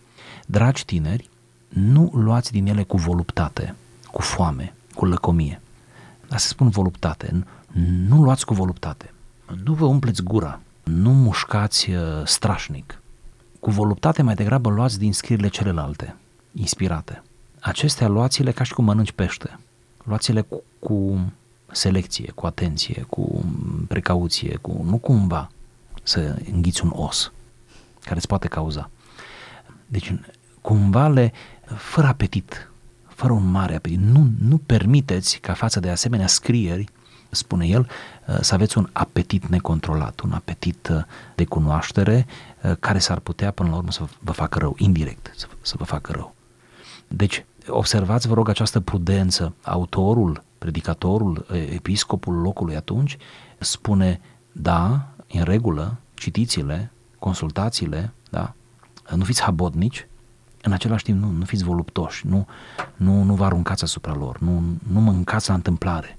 dragi 0.47 0.85
tineri, 0.85 1.29
nu 1.69 2.11
luați 2.15 2.53
din 2.53 2.67
ele 2.67 2.83
cu 2.83 2.97
voluptate, 2.97 3.75
cu 4.11 4.23
foame, 4.23 4.75
cu 4.95 5.05
lăcomie. 5.05 5.61
Dar 6.29 6.39
se 6.39 6.49
spun 6.49 6.69
voluptate, 6.69 7.45
nu 8.09 8.23
luați 8.23 8.47
cu 8.47 8.55
voluptate. 8.55 9.13
Nu 9.65 9.73
vă 9.75 9.85
umpleți 9.85 10.23
gura, 10.23 10.61
nu 10.83 11.13
mușcați 11.13 11.91
uh, 11.91 11.99
strașnic. 12.25 13.01
Cu 13.61 13.71
voluptate 13.71 14.23
mai 14.23 14.35
degrabă 14.35 14.71
luați 14.71 14.99
din 14.99 15.13
scrierile 15.13 15.49
celelalte, 15.49 16.17
inspirate. 16.53 17.23
Acestea 17.61 18.09
luați-le 18.09 18.53
ca 18.53 18.65
și 18.65 18.75
cum 18.75 18.85
mănânci 18.85 19.13
pește. 19.13 19.59
Luați-le 20.05 20.41
cu, 20.41 20.63
cu 20.79 21.21
selecție, 21.73 22.33
cu 22.35 22.47
atenție, 22.47 23.07
cu 23.09 23.45
precauție, 23.89 24.57
cu 24.57 24.83
nu 24.85 24.99
cumva 24.99 25.51
să 26.03 26.37
înghiți 26.53 26.85
un 26.85 26.93
os 26.95 27.33
care 28.01 28.17
îți 28.17 28.27
poate 28.27 28.49
cauza. 28.49 28.91
Deci 29.87 30.15
cumva 30.61 31.09
le, 31.09 31.33
fără 31.77 32.07
apetit, 32.07 32.71
fără 33.09 33.33
un 33.33 33.51
mare 33.51 33.75
apetit, 33.75 33.99
nu, 33.99 34.31
nu 34.41 34.59
permiteți 34.59 35.39
ca 35.39 35.53
față 35.53 35.81
de 35.81 35.91
asemenea 35.91 36.27
scrieri, 36.27 36.89
spune 37.31 37.67
el, 37.67 37.89
să 38.41 38.55
aveți 38.55 38.79
un 38.79 38.89
apetit 38.93 39.47
necontrolat, 39.47 40.21
un 40.21 40.33
apetit 40.33 40.89
uh, 40.89 41.03
de 41.35 41.45
cunoaștere 41.45 42.27
uh, 42.63 42.73
care 42.81 42.99
s-ar 42.99 43.19
putea 43.19 43.51
până 43.51 43.69
la 43.71 43.77
urmă 43.77 43.91
să 43.91 44.05
vă 44.19 44.33
facă 44.33 44.59
rău, 44.59 44.75
indirect 44.79 45.33
să, 45.37 45.47
să 45.61 45.75
vă 45.79 45.85
facă 45.85 46.13
rău. 46.13 46.35
Deci, 47.09 47.45
observați, 47.67 48.29
vă 48.29 48.35
rog, 48.35 48.49
această 48.49 48.81
prudență. 48.81 49.55
Autorul, 49.63 50.43
predicatorul, 50.59 51.47
episcopul 51.51 52.35
locului 52.35 52.77
atunci 52.77 53.17
spune, 53.59 54.21
da, 54.53 55.09
în 55.33 55.43
regulă, 55.43 55.97
citiți-le, 56.15 56.93
consultați-le, 57.19 58.13
da, 58.31 58.55
nu 59.15 59.25
fiți 59.25 59.43
habotnici, 59.43 60.07
în 60.63 60.73
același 60.73 61.05
timp 61.05 61.23
nu, 61.23 61.31
nu 61.31 61.45
fiți 61.45 61.65
voluptoși, 61.65 62.27
nu, 62.27 62.47
nu, 62.97 63.23
nu 63.23 63.35
vă 63.35 63.45
aruncați 63.45 63.85
asupra 63.85 64.15
lor, 64.15 64.39
nu, 64.41 64.63
nu 64.93 65.01
mâncați 65.01 65.49
la 65.49 65.55
întâmplare. 65.55 66.19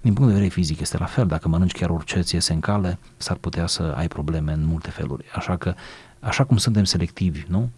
Din 0.00 0.12
punct 0.12 0.28
de 0.28 0.34
vedere 0.34 0.54
fizic 0.54 0.80
este 0.80 0.98
la 0.98 1.04
fel, 1.04 1.26
dacă 1.26 1.48
mănânci 1.48 1.72
chiar 1.72 1.90
orice 1.90 2.20
ți 2.20 2.34
iese 2.34 2.52
în 2.52 2.60
cale, 2.60 2.98
s-ar 3.16 3.36
putea 3.36 3.66
să 3.66 3.94
ai 3.96 4.08
probleme 4.08 4.52
în 4.52 4.64
multe 4.64 4.90
feluri. 4.90 5.24
Așa 5.34 5.56
că, 5.56 5.74
așa 6.20 6.44
cum 6.44 6.56
suntem 6.56 6.84
selectivi, 6.84 7.44
nu? 7.48 7.70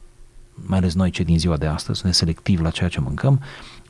Mai 0.66 0.78
ales 0.78 0.94
noi 0.94 1.10
cei 1.10 1.24
din 1.24 1.38
ziua 1.38 1.56
de 1.56 1.66
astăzi, 1.66 1.98
suntem 1.98 2.18
selectivi 2.18 2.62
la 2.62 2.70
ceea 2.70 2.88
ce 2.88 3.00
mâncăm, 3.00 3.40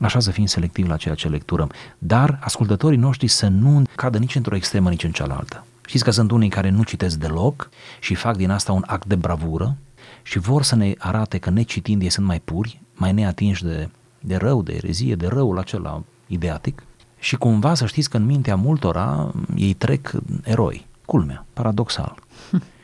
așa 0.00 0.20
să 0.20 0.30
fim 0.30 0.46
selectivi 0.46 0.88
la 0.88 0.96
ceea 0.96 1.14
ce 1.14 1.28
lecturăm. 1.28 1.70
Dar 1.98 2.38
ascultătorii 2.42 2.98
noștri 2.98 3.26
să 3.26 3.48
nu 3.48 3.82
cadă 3.94 4.18
nici 4.18 4.34
într-o 4.34 4.56
extremă, 4.56 4.88
nici 4.88 5.04
în 5.04 5.12
cealaltă. 5.12 5.64
Știți 5.86 6.04
că 6.04 6.10
sunt 6.10 6.30
unii 6.30 6.48
care 6.48 6.70
nu 6.70 6.82
citesc 6.82 7.16
deloc 7.16 7.68
și 8.00 8.14
fac 8.14 8.36
din 8.36 8.50
asta 8.50 8.72
un 8.72 8.82
act 8.86 9.06
de 9.06 9.14
bravură 9.14 9.76
și 10.22 10.38
vor 10.38 10.62
să 10.62 10.76
ne 10.76 10.94
arate 10.98 11.38
că 11.38 11.50
necitind 11.50 12.02
ei 12.02 12.10
sunt 12.10 12.26
mai 12.26 12.40
puri, 12.40 12.80
mai 12.94 13.12
neatinși 13.12 13.64
de, 13.64 13.88
de 14.20 14.36
rău, 14.36 14.62
de 14.62 14.72
erezie, 14.72 15.14
de 15.14 15.26
răul 15.26 15.58
acela 15.58 16.02
ideatic 16.26 16.82
și 17.18 17.36
cumva 17.36 17.74
să 17.74 17.86
știți 17.86 18.10
că 18.10 18.16
în 18.16 18.24
mintea 18.24 18.56
multora 18.56 19.32
ei 19.56 19.72
trec 19.72 20.12
eroi. 20.42 20.86
Culmea, 21.04 21.46
paradoxal. 21.52 22.14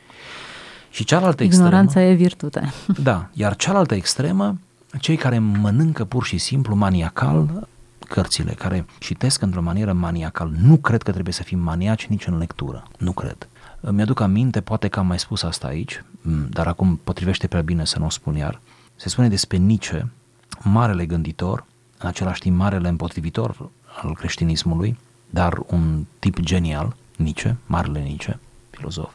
Și 0.93 1.03
cealaltă 1.03 1.43
Ignoranța 1.43 1.99
extremă, 1.99 2.09
e 2.09 2.13
virtute. 2.13 2.73
Da, 3.09 3.29
iar 3.33 3.55
cealaltă 3.55 3.95
extremă, 3.95 4.59
cei 4.99 5.15
care 5.15 5.39
mănâncă 5.39 6.05
pur 6.05 6.23
și 6.23 6.37
simplu 6.37 6.75
maniacal 6.75 7.67
cărțile, 8.07 8.51
care 8.51 8.85
citesc 8.99 9.41
într-o 9.41 9.61
manieră 9.61 9.93
maniacal. 9.93 10.51
Nu 10.61 10.77
cred 10.77 11.03
că 11.03 11.11
trebuie 11.11 11.33
să 11.33 11.43
fim 11.43 11.59
maniaci 11.59 12.05
nici 12.05 12.27
în 12.27 12.37
lectură. 12.37 12.83
Nu 12.97 13.11
cred. 13.11 13.47
Mi-aduc 13.79 14.19
aminte, 14.19 14.61
poate 14.61 14.87
că 14.87 14.99
am 14.99 15.07
mai 15.07 15.19
spus 15.19 15.43
asta 15.43 15.67
aici, 15.67 16.03
dar 16.49 16.67
acum 16.67 16.99
potrivește 17.03 17.47
prea 17.47 17.61
bine 17.61 17.85
să 17.85 17.99
nu 17.99 18.05
o 18.05 18.09
spun 18.09 18.35
iar. 18.35 18.61
Se 18.95 19.09
spune 19.09 19.29
despre 19.29 19.57
Nietzsche, 19.57 20.11
marele 20.61 21.05
gânditor, 21.05 21.65
în 21.97 22.07
același 22.07 22.39
timp 22.39 22.57
marele 22.57 22.87
împotrivitor 22.87 23.69
al 24.03 24.15
creștinismului, 24.15 24.97
dar 25.29 25.59
un 25.67 26.05
tip 26.19 26.39
genial, 26.39 26.95
Nietzsche, 27.17 27.55
marele 27.65 27.99
Nietzsche, 27.99 28.39
filozof 28.69 29.11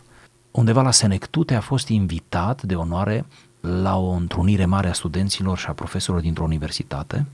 undeva 0.58 0.82
la 0.82 0.90
Senectute 0.90 1.54
a 1.54 1.60
fost 1.60 1.88
invitat 1.88 2.62
de 2.62 2.74
onoare 2.74 3.24
la 3.60 3.96
o 3.96 4.10
întrunire 4.10 4.64
mare 4.64 4.88
a 4.88 4.92
studenților 4.92 5.58
și 5.58 5.66
a 5.66 5.72
profesorilor 5.72 6.20
dintr-o 6.20 6.44
universitate. 6.44 7.26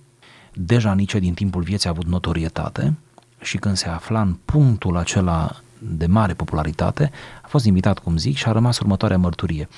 Deja 0.52 0.94
nici 0.94 1.14
din 1.14 1.34
timpul 1.34 1.62
vieții 1.62 1.88
a 1.88 1.92
avut 1.92 2.06
notorietate 2.06 2.94
și 3.40 3.56
când 3.56 3.76
se 3.76 3.88
afla 3.88 4.20
în 4.20 4.36
punctul 4.44 4.96
acela 4.96 5.56
de 5.78 6.06
mare 6.06 6.34
popularitate, 6.34 7.10
a 7.42 7.46
fost 7.46 7.64
invitat, 7.64 7.98
cum 7.98 8.16
zic, 8.16 8.36
și 8.36 8.48
a 8.48 8.52
rămas 8.52 8.78
următoarea 8.78 9.18
mărturie. 9.18 9.68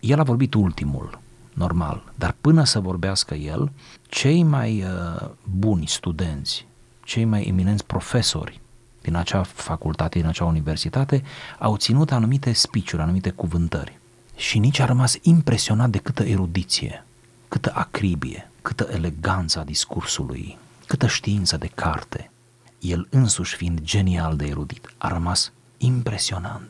El 0.00 0.20
a 0.20 0.22
vorbit 0.22 0.54
ultimul, 0.54 1.18
normal, 1.52 2.04
dar 2.14 2.34
până 2.40 2.64
să 2.64 2.80
vorbească 2.80 3.34
el, 3.34 3.70
cei 4.08 4.42
mai 4.42 4.82
uh, 4.82 5.28
buni 5.58 5.86
studenți, 5.86 6.66
cei 7.04 7.24
mai 7.24 7.42
eminenți 7.42 7.84
profesori 7.84 8.60
din 9.04 9.14
acea 9.14 9.42
facultate, 9.42 10.18
din 10.18 10.28
acea 10.28 10.44
universitate, 10.44 11.22
au 11.58 11.76
ținut 11.76 12.12
anumite 12.12 12.52
spiciuri, 12.52 13.02
anumite 13.02 13.30
cuvântări. 13.30 13.98
Și 14.36 14.58
nici 14.58 14.78
a 14.78 14.84
rămas 14.84 15.16
impresionat 15.22 15.90
de 15.90 15.98
câtă 15.98 16.22
erudiție, 16.22 17.04
câtă 17.48 17.72
acribie, 17.74 18.50
câtă 18.62 18.88
eleganță 18.92 19.58
a 19.58 19.64
discursului, 19.64 20.58
câtă 20.86 21.06
știință 21.06 21.56
de 21.56 21.70
carte. 21.74 22.30
El 22.78 23.06
însuși 23.10 23.56
fiind 23.56 23.80
genial 23.80 24.36
de 24.36 24.46
erudit, 24.46 24.94
a 24.98 25.08
rămas 25.08 25.52
impresionant. 25.78 26.68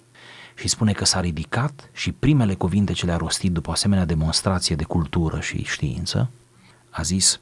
Și 0.57 0.69
spune 0.69 0.93
că 0.93 1.05
s-a 1.05 1.21
ridicat 1.21 1.89
și 1.93 2.13
primele 2.13 2.55
cuvinte 2.55 2.93
ce 2.93 3.07
le-a 3.07 3.17
rostit 3.17 3.53
după 3.53 3.69
o 3.69 3.73
asemenea 3.73 4.05
demonstrație 4.05 4.77
de 4.77 4.85
cultură 4.85 5.41
și 5.41 5.65
știință, 5.65 6.31
a 6.91 7.03
zis, 7.03 7.41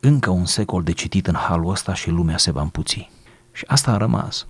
încă 0.00 0.30
un 0.30 0.46
secol 0.46 0.82
de 0.82 0.92
citit 0.92 1.26
în 1.26 1.34
halul 1.34 1.70
ăsta 1.70 1.94
și 1.94 2.10
lumea 2.10 2.38
se 2.38 2.50
va 2.50 2.60
împuți. 2.60 3.10
Și 3.52 3.64
asta 3.66 3.92
a 3.92 3.96
rămas. 3.96 4.46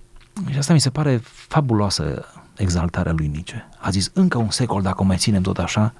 Și 0.49 0.57
asta 0.57 0.73
mi 0.73 0.79
se 0.79 0.89
pare 0.89 1.21
fabuloasă 1.23 2.25
exaltarea 2.55 3.11
lui 3.11 3.27
Nice. 3.27 3.69
A 3.79 3.89
zis, 3.89 4.11
încă 4.13 4.37
un 4.37 4.49
secol, 4.49 4.81
dacă 4.81 5.01
o 5.01 5.05
mai 5.05 5.17
ținem 5.17 5.41
tot 5.41 5.57
așa, 5.57 5.93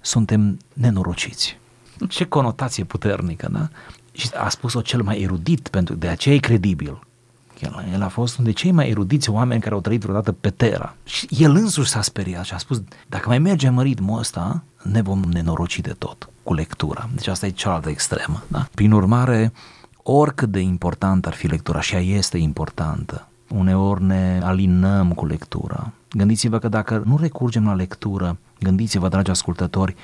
suntem 0.00 0.58
nenorociți. 0.72 1.58
Ce 2.08 2.24
conotație 2.24 2.84
puternică, 2.84 3.48
da? 3.52 3.68
Și 4.12 4.30
a 4.36 4.48
spus-o 4.48 4.80
cel 4.80 5.02
mai 5.02 5.20
erudit, 5.20 5.68
pentru 5.68 5.94
de 5.94 6.08
aceea 6.08 6.34
e 6.34 6.38
credibil. 6.38 7.00
El, 7.60 7.84
el 7.92 8.02
a 8.02 8.08
fost 8.08 8.38
unul 8.38 8.50
de 8.50 8.56
cei 8.56 8.70
mai 8.70 8.88
erudiți 8.88 9.30
oameni 9.30 9.60
care 9.60 9.74
au 9.74 9.80
trăit 9.80 10.00
vreodată 10.00 10.32
pe 10.32 10.50
Terra. 10.50 10.96
Și 11.04 11.28
el 11.30 11.50
însuși 11.54 11.90
s-a 11.90 12.02
speriat 12.02 12.44
și 12.44 12.54
a 12.54 12.58
spus, 12.58 12.82
dacă 13.06 13.28
mai 13.28 13.38
mergem 13.38 13.78
în 13.78 13.84
ritmul 13.84 14.18
ăsta, 14.18 14.62
ne 14.82 15.02
vom 15.02 15.20
nenoroci 15.20 15.80
de 15.80 15.92
tot 15.98 16.28
cu 16.42 16.54
lectura. 16.54 17.08
Deci 17.14 17.26
asta 17.26 17.46
e 17.46 17.50
cealaltă 17.50 17.88
extremă. 17.88 18.42
Da? 18.48 18.68
Prin 18.74 18.92
urmare, 18.92 19.52
oricât 20.06 20.50
de 20.50 20.60
important 20.60 21.26
ar 21.26 21.32
fi 21.32 21.46
lectura, 21.46 21.80
și 21.80 21.94
ea 21.94 22.00
este 22.00 22.38
importantă, 22.38 23.28
uneori 23.48 24.02
ne 24.02 24.40
alinăm 24.42 25.12
cu 25.12 25.26
lectura. 25.26 25.92
Gândiți-vă 26.10 26.58
că 26.58 26.68
dacă 26.68 27.02
nu 27.04 27.16
recurgem 27.16 27.66
la 27.66 27.74
lectură, 27.74 28.36
gândiți-vă, 28.60 29.08
dragi 29.08 29.30
ascultători, 29.30 29.94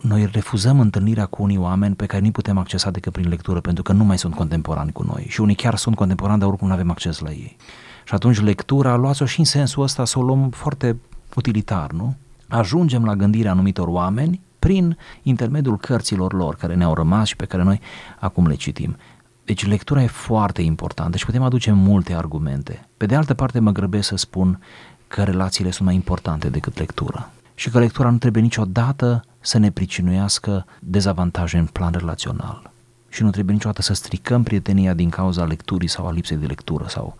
noi 0.00 0.28
refuzăm 0.32 0.80
întâlnirea 0.80 1.26
cu 1.26 1.42
unii 1.42 1.56
oameni 1.56 1.94
pe 1.94 2.06
care 2.06 2.22
nu 2.22 2.30
putem 2.30 2.58
accesa 2.58 2.90
decât 2.90 3.12
prin 3.12 3.28
lectură, 3.28 3.60
pentru 3.60 3.82
că 3.82 3.92
nu 3.92 4.04
mai 4.04 4.18
sunt 4.18 4.34
contemporani 4.34 4.92
cu 4.92 5.02
noi. 5.02 5.26
Și 5.28 5.40
unii 5.40 5.54
chiar 5.54 5.76
sunt 5.76 5.96
contemporani, 5.96 6.40
dar 6.40 6.48
oricum 6.48 6.68
nu 6.68 6.74
avem 6.74 6.90
acces 6.90 7.18
la 7.18 7.30
ei. 7.30 7.56
Și 8.04 8.14
atunci 8.14 8.40
lectura, 8.40 8.96
luați-o 8.96 9.24
și 9.24 9.38
în 9.38 9.44
sensul 9.44 9.82
ăsta 9.82 10.04
să 10.04 10.18
o 10.18 10.22
luăm 10.22 10.50
foarte 10.50 10.96
utilitar, 11.34 11.90
nu? 11.90 12.14
Ajungem 12.48 13.04
la 13.04 13.16
gândirea 13.16 13.50
anumitor 13.50 13.88
oameni 13.88 14.40
prin 14.60 14.96
intermediul 15.22 15.78
cărților 15.78 16.32
lor 16.32 16.54
care 16.54 16.74
ne-au 16.74 16.94
rămas 16.94 17.28
și 17.28 17.36
pe 17.36 17.44
care 17.44 17.62
noi 17.62 17.80
acum 18.18 18.46
le 18.46 18.54
citim. 18.54 18.96
Deci 19.44 19.66
lectura 19.66 20.02
e 20.02 20.06
foarte 20.06 20.62
importantă 20.62 21.16
și 21.16 21.24
putem 21.24 21.42
aduce 21.42 21.72
multe 21.72 22.14
argumente. 22.14 22.88
Pe 22.96 23.06
de 23.06 23.14
altă 23.14 23.34
parte 23.34 23.58
mă 23.58 23.72
grăbesc 23.72 24.08
să 24.08 24.16
spun 24.16 24.60
că 25.08 25.22
relațiile 25.22 25.70
sunt 25.70 25.86
mai 25.86 25.94
importante 25.94 26.48
decât 26.48 26.78
lectura 26.78 27.30
și 27.54 27.70
că 27.70 27.78
lectura 27.78 28.10
nu 28.10 28.18
trebuie 28.18 28.42
niciodată 28.42 29.24
să 29.40 29.58
ne 29.58 29.70
pricinuiască 29.70 30.66
dezavantaje 30.80 31.58
în 31.58 31.66
plan 31.66 31.92
relațional. 31.92 32.70
Și 33.08 33.22
nu 33.22 33.30
trebuie 33.30 33.54
niciodată 33.54 33.82
să 33.82 33.92
stricăm 33.92 34.42
prietenia 34.42 34.94
din 34.94 35.08
cauza 35.08 35.44
lecturii 35.44 35.88
sau 35.88 36.06
a 36.06 36.12
lipsei 36.12 36.36
de 36.36 36.46
lectură. 36.46 36.84
sau 36.88 37.16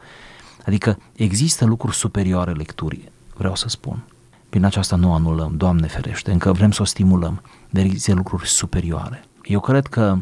Adică 0.67 0.99
există 1.13 1.65
lucruri 1.65 1.97
superioare 1.97 2.53
lecturii, 2.53 3.09
vreau 3.37 3.55
să 3.55 3.69
spun. 3.69 4.03
Prin 4.51 4.65
aceasta 4.65 4.97
nu 4.97 5.13
anulăm, 5.13 5.57
Doamne 5.57 5.87
ferește, 5.87 6.33
încă 6.33 6.53
vrem 6.53 6.71
să 6.71 6.83
o 6.83 6.85
stimulăm, 6.85 7.43
dar 7.71 7.85
există 7.85 8.15
lucruri 8.15 8.49
superioare. 8.49 9.25
Eu 9.43 9.61
cred 9.61 9.87
că 9.87 10.17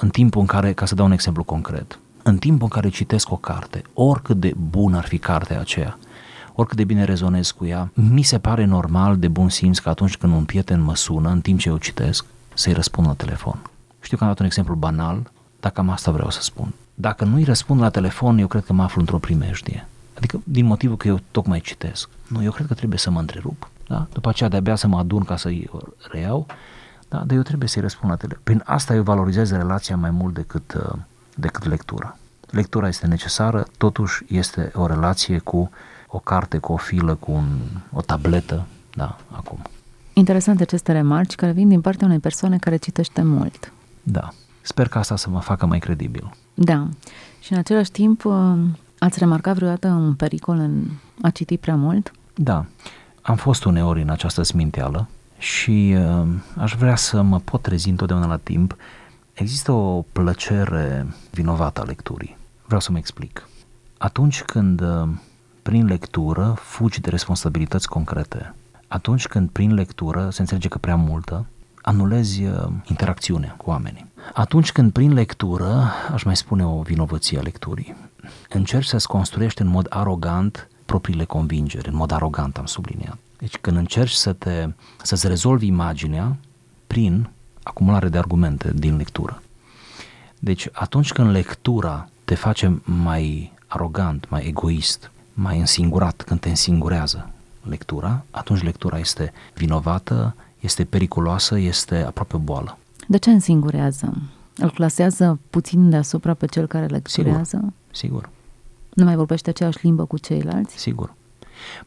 în 0.00 0.08
timpul 0.08 0.40
în 0.40 0.46
care, 0.46 0.72
ca 0.72 0.86
să 0.86 0.94
dau 0.94 1.06
un 1.06 1.12
exemplu 1.12 1.44
concret, 1.44 1.98
în 2.22 2.38
timpul 2.38 2.62
în 2.62 2.68
care 2.68 2.88
citesc 2.88 3.30
o 3.30 3.36
carte, 3.36 3.82
oricât 3.94 4.40
de 4.40 4.54
bună 4.70 4.96
ar 4.96 5.04
fi 5.04 5.18
cartea 5.18 5.60
aceea, 5.60 5.98
oricât 6.54 6.76
de 6.76 6.84
bine 6.84 7.04
rezonez 7.04 7.50
cu 7.50 7.66
ea, 7.66 7.90
mi 7.94 8.22
se 8.22 8.38
pare 8.38 8.64
normal 8.64 9.16
de 9.16 9.28
bun 9.28 9.48
simț 9.48 9.78
că 9.78 9.88
atunci 9.88 10.16
când 10.16 10.32
un 10.32 10.44
prieten 10.44 10.80
mă 10.80 10.96
sună, 10.96 11.28
în 11.28 11.40
timp 11.40 11.58
ce 11.58 11.68
eu 11.68 11.76
citesc, 11.76 12.24
să-i 12.54 12.72
răspund 12.72 13.06
la 13.06 13.14
telefon. 13.14 13.62
Știu 14.00 14.16
că 14.16 14.22
am 14.22 14.28
dat 14.28 14.38
un 14.38 14.46
exemplu 14.46 14.74
banal, 14.74 15.30
dar 15.60 15.72
cam 15.72 15.90
asta 15.90 16.10
vreau 16.10 16.30
să 16.30 16.42
spun. 16.42 16.72
Dacă 16.94 17.24
nu-i 17.24 17.44
răspund 17.44 17.80
la 17.80 17.90
telefon, 17.90 18.38
eu 18.38 18.46
cred 18.46 18.64
că 18.64 18.72
mă 18.72 18.82
aflu 18.82 19.00
într-o 19.00 19.18
primejdie. 19.18 19.86
Adică 20.16 20.40
din 20.44 20.64
motivul 20.64 20.96
că 20.96 21.08
eu 21.08 21.20
tocmai 21.30 21.60
citesc. 21.60 22.08
Nu, 22.28 22.42
eu 22.42 22.50
cred 22.50 22.66
că 22.66 22.74
trebuie 22.74 22.98
să 22.98 23.10
mă 23.10 23.20
întrerup. 23.20 23.70
Da? 23.92 24.06
După 24.12 24.28
aceea 24.28 24.48
de-abia 24.48 24.74
să 24.74 24.86
mă 24.86 24.98
adun 24.98 25.24
ca 25.24 25.36
să-i 25.36 25.70
reiau. 26.10 26.46
Da? 27.08 27.18
Dar 27.18 27.36
eu 27.36 27.42
trebuie 27.42 27.68
să-i 27.68 27.82
răspund 27.82 28.10
la 28.10 28.16
telefon. 28.16 28.42
Prin 28.44 28.62
asta 28.66 28.94
eu 28.94 29.02
valorizez 29.02 29.50
relația 29.50 29.96
mai 29.96 30.10
mult 30.10 30.34
decât, 30.34 30.74
uh, 30.74 30.98
decât 31.34 31.64
lectura. 31.64 32.16
Lectura 32.50 32.88
este 32.88 33.06
necesară, 33.06 33.66
totuși 33.78 34.24
este 34.28 34.70
o 34.74 34.86
relație 34.86 35.38
cu 35.38 35.70
o 36.06 36.18
carte, 36.18 36.58
cu 36.58 36.72
o 36.72 36.76
filă, 36.76 37.14
cu 37.14 37.32
un, 37.32 37.46
o 37.92 38.00
tabletă, 38.00 38.66
da, 38.94 39.16
acum. 39.30 39.58
Interesant 40.12 40.60
aceste 40.60 40.92
remarci 40.92 41.34
care 41.34 41.52
vin 41.52 41.68
din 41.68 41.80
partea 41.80 42.06
unei 42.06 42.18
persoane 42.18 42.58
care 42.58 42.76
citește 42.76 43.22
mult. 43.22 43.72
Da. 44.02 44.28
Sper 44.60 44.88
că 44.88 44.98
asta 44.98 45.16
să 45.16 45.30
mă 45.30 45.40
facă 45.40 45.66
mai 45.66 45.78
credibil. 45.78 46.34
Da. 46.54 46.88
Și 47.40 47.52
în 47.52 47.58
același 47.58 47.90
timp, 47.90 48.24
uh, 48.24 48.54
ați 48.98 49.18
remarcat 49.18 49.54
vreodată 49.54 49.88
un 49.88 50.14
pericol 50.14 50.58
în 50.58 50.84
a 51.22 51.30
citi 51.30 51.56
prea 51.56 51.76
mult? 51.76 52.12
Da. 52.34 52.66
Am 53.22 53.36
fost 53.36 53.64
uneori 53.64 54.02
în 54.02 54.08
această 54.08 54.42
sminteală 54.42 55.08
și 55.38 55.96
uh, 55.96 56.26
aș 56.56 56.74
vrea 56.74 56.96
să 56.96 57.22
mă 57.22 57.38
pot 57.38 57.62
trezi 57.62 57.88
întotdeauna 57.88 58.26
la 58.26 58.36
timp. 58.36 58.76
Există 59.32 59.72
o 59.72 60.02
plăcere 60.12 61.06
vinovată 61.30 61.80
a 61.80 61.84
lecturii. 61.84 62.36
Vreau 62.64 62.80
să 62.80 62.92
mă 62.92 62.98
explic. 62.98 63.48
Atunci 63.98 64.42
când 64.42 64.80
uh, 64.80 65.08
prin 65.62 65.86
lectură 65.86 66.54
fugi 66.58 67.00
de 67.00 67.10
responsabilități 67.10 67.88
concrete, 67.88 68.54
atunci 68.88 69.26
când 69.26 69.50
prin 69.50 69.74
lectură 69.74 70.28
se 70.30 70.40
înțelege 70.40 70.68
că 70.68 70.78
prea 70.78 70.96
multă, 70.96 71.46
anulezi 71.82 72.44
uh, 72.44 72.68
interacțiunea 72.84 73.54
cu 73.56 73.70
oamenii. 73.70 74.12
Atunci 74.32 74.72
când 74.72 74.92
prin 74.92 75.12
lectură, 75.12 75.90
aș 76.12 76.22
mai 76.22 76.36
spune 76.36 76.66
o 76.66 76.82
vinovăție 76.82 77.38
a 77.38 77.42
lecturii, 77.42 77.96
încerci 78.48 78.86
să-ți 78.86 79.06
construiești 79.06 79.62
în 79.62 79.68
mod 79.68 79.86
arogant 79.90 80.68
propriile 80.92 81.24
convingeri, 81.24 81.88
în 81.88 81.94
mod 81.94 82.10
arogant 82.10 82.56
am 82.56 82.66
subliniat. 82.66 83.16
Deci 83.38 83.56
când 83.56 83.76
încerci 83.76 84.12
să 84.12 84.32
te, 84.32 84.68
să-ți 85.02 85.26
rezolvi 85.26 85.66
imaginea 85.66 86.36
prin 86.86 87.28
acumulare 87.62 88.08
de 88.08 88.18
argumente 88.18 88.72
din 88.74 88.96
lectură. 88.96 89.42
Deci 90.38 90.68
atunci 90.72 91.12
când 91.12 91.30
lectura 91.30 92.08
te 92.24 92.34
face 92.34 92.80
mai 92.84 93.52
arogant, 93.66 94.26
mai 94.28 94.46
egoist, 94.46 95.10
mai 95.32 95.58
însingurat, 95.58 96.22
când 96.22 96.40
te 96.40 96.48
însingurează 96.48 97.30
lectura, 97.62 98.24
atunci 98.30 98.62
lectura 98.62 98.98
este 98.98 99.32
vinovată, 99.54 100.34
este 100.60 100.84
periculoasă, 100.84 101.58
este 101.58 102.04
aproape 102.04 102.36
o 102.36 102.38
boală. 102.38 102.78
De 103.08 103.16
ce 103.16 103.30
însingurează? 103.30 104.12
Îl 104.56 104.70
clasează 104.70 105.38
puțin 105.50 105.90
deasupra 105.90 106.34
pe 106.34 106.46
cel 106.46 106.66
care 106.66 106.86
lecturează? 106.86 107.56
Sigur, 107.56 107.72
sigur. 107.90 108.28
Nu 108.92 109.04
mai 109.04 109.16
vorbește 109.16 109.50
aceeași 109.50 109.78
limbă 109.82 110.04
cu 110.04 110.18
ceilalți? 110.18 110.78
Sigur. 110.78 111.14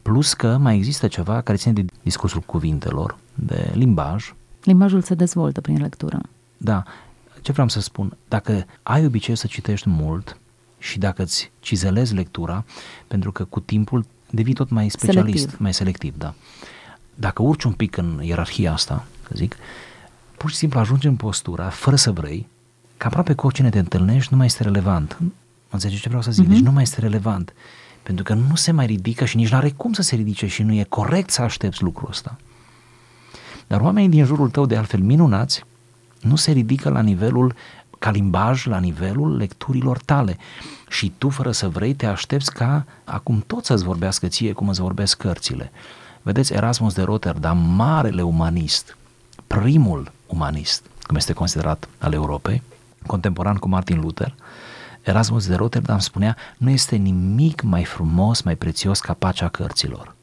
Plus 0.02 0.34
că 0.34 0.56
mai 0.56 0.76
există 0.76 1.08
ceva 1.08 1.40
care 1.40 1.58
ține 1.58 1.72
de 1.72 1.84
discursul 2.02 2.40
cuvintelor, 2.40 3.18
de 3.34 3.70
limbaj. 3.74 4.34
Limbajul 4.62 5.02
se 5.02 5.14
dezvoltă 5.14 5.60
prin 5.60 5.80
lectură. 5.80 6.20
Da. 6.56 6.82
Ce 7.40 7.52
vreau 7.52 7.68
să 7.68 7.80
spun? 7.80 8.16
Dacă 8.28 8.64
ai 8.82 9.04
obicei 9.04 9.36
să 9.36 9.46
citești 9.46 9.88
mult 9.88 10.38
și 10.78 10.98
dacă 10.98 11.22
îți 11.22 11.50
cizelezi 11.60 12.14
lectura, 12.14 12.64
pentru 13.06 13.32
că 13.32 13.44
cu 13.44 13.60
timpul 13.60 14.04
devii 14.30 14.54
tot 14.54 14.70
mai 14.70 14.88
specialist, 14.88 15.38
selectiv. 15.38 15.60
mai 15.60 15.74
selectiv, 15.74 16.14
da. 16.18 16.34
Dacă 17.14 17.42
urci 17.42 17.64
un 17.64 17.72
pic 17.72 17.96
în 17.96 18.20
ierarhia 18.22 18.72
asta, 18.72 19.06
să 19.22 19.32
zic, 19.34 19.56
pur 20.36 20.50
și 20.50 20.56
simplu 20.56 20.78
ajungi 20.78 21.06
în 21.06 21.16
postura, 21.16 21.68
fără 21.68 21.96
să 21.96 22.12
vrei, 22.12 22.48
că 22.96 23.06
aproape 23.06 23.34
cu 23.34 23.46
oricine 23.46 23.70
te 23.70 23.78
întâlnești 23.78 24.28
nu 24.30 24.36
mai 24.36 24.46
este 24.46 24.62
relevant. 24.62 25.18
Înțelegi 25.70 26.00
ce 26.00 26.08
vreau 26.08 26.22
să 26.22 26.30
zic? 26.30 26.44
Uh-huh. 26.44 26.48
Deci 26.48 26.58
nu 26.58 26.72
mai 26.72 26.82
este 26.82 27.00
relevant. 27.00 27.52
Pentru 28.02 28.24
că 28.24 28.34
nu 28.34 28.54
se 28.54 28.72
mai 28.72 28.86
ridică 28.86 29.24
și 29.24 29.36
nici 29.36 29.50
nu 29.50 29.56
are 29.56 29.70
cum 29.70 29.92
să 29.92 30.02
se 30.02 30.16
ridice 30.16 30.46
și 30.46 30.62
nu 30.62 30.72
e 30.72 30.86
corect 30.88 31.30
să 31.30 31.42
aștepți 31.42 31.82
lucrul 31.82 32.08
ăsta. 32.08 32.36
Dar 33.66 33.80
oamenii 33.80 34.08
din 34.08 34.24
jurul 34.24 34.50
tău, 34.50 34.66
de 34.66 34.76
altfel 34.76 35.00
minunați, 35.00 35.64
nu 36.20 36.36
se 36.36 36.52
ridică 36.52 36.88
la 36.88 37.00
nivelul 37.00 37.54
ca 37.98 38.10
limbaj, 38.10 38.66
la 38.66 38.78
nivelul 38.78 39.36
lecturilor 39.36 39.98
tale. 39.98 40.36
Și 40.88 41.12
tu, 41.18 41.28
fără 41.28 41.50
să 41.50 41.68
vrei, 41.68 41.94
te 41.94 42.06
aștepți 42.06 42.52
ca 42.52 42.84
acum 43.04 43.44
tot 43.46 43.64
să-ți 43.64 43.84
vorbească 43.84 44.26
ție 44.26 44.52
cum 44.52 44.68
îți 44.68 44.80
vorbesc 44.80 45.16
cărțile. 45.16 45.70
Vedeți, 46.22 46.52
Erasmus 46.52 46.94
de 46.94 47.02
Rotterdam, 47.02 47.58
marele 47.58 48.22
umanist, 48.22 48.96
primul 49.46 50.12
umanist, 50.26 50.84
cum 51.02 51.16
este 51.16 51.32
considerat 51.32 51.88
al 51.98 52.12
Europei, 52.12 52.62
contemporan 53.06 53.56
cu 53.56 53.68
Martin 53.68 54.00
Luther, 54.00 54.34
Erasmus 55.06 55.46
de 55.46 55.54
Rotterdam 55.54 55.98
spunea, 55.98 56.36
nu 56.56 56.70
este 56.70 56.96
nimic 56.96 57.62
mai 57.62 57.84
frumos, 57.84 58.42
mai 58.42 58.56
prețios 58.56 59.00
ca 59.00 59.12
pacea 59.12 59.48
cărților. 59.48 60.14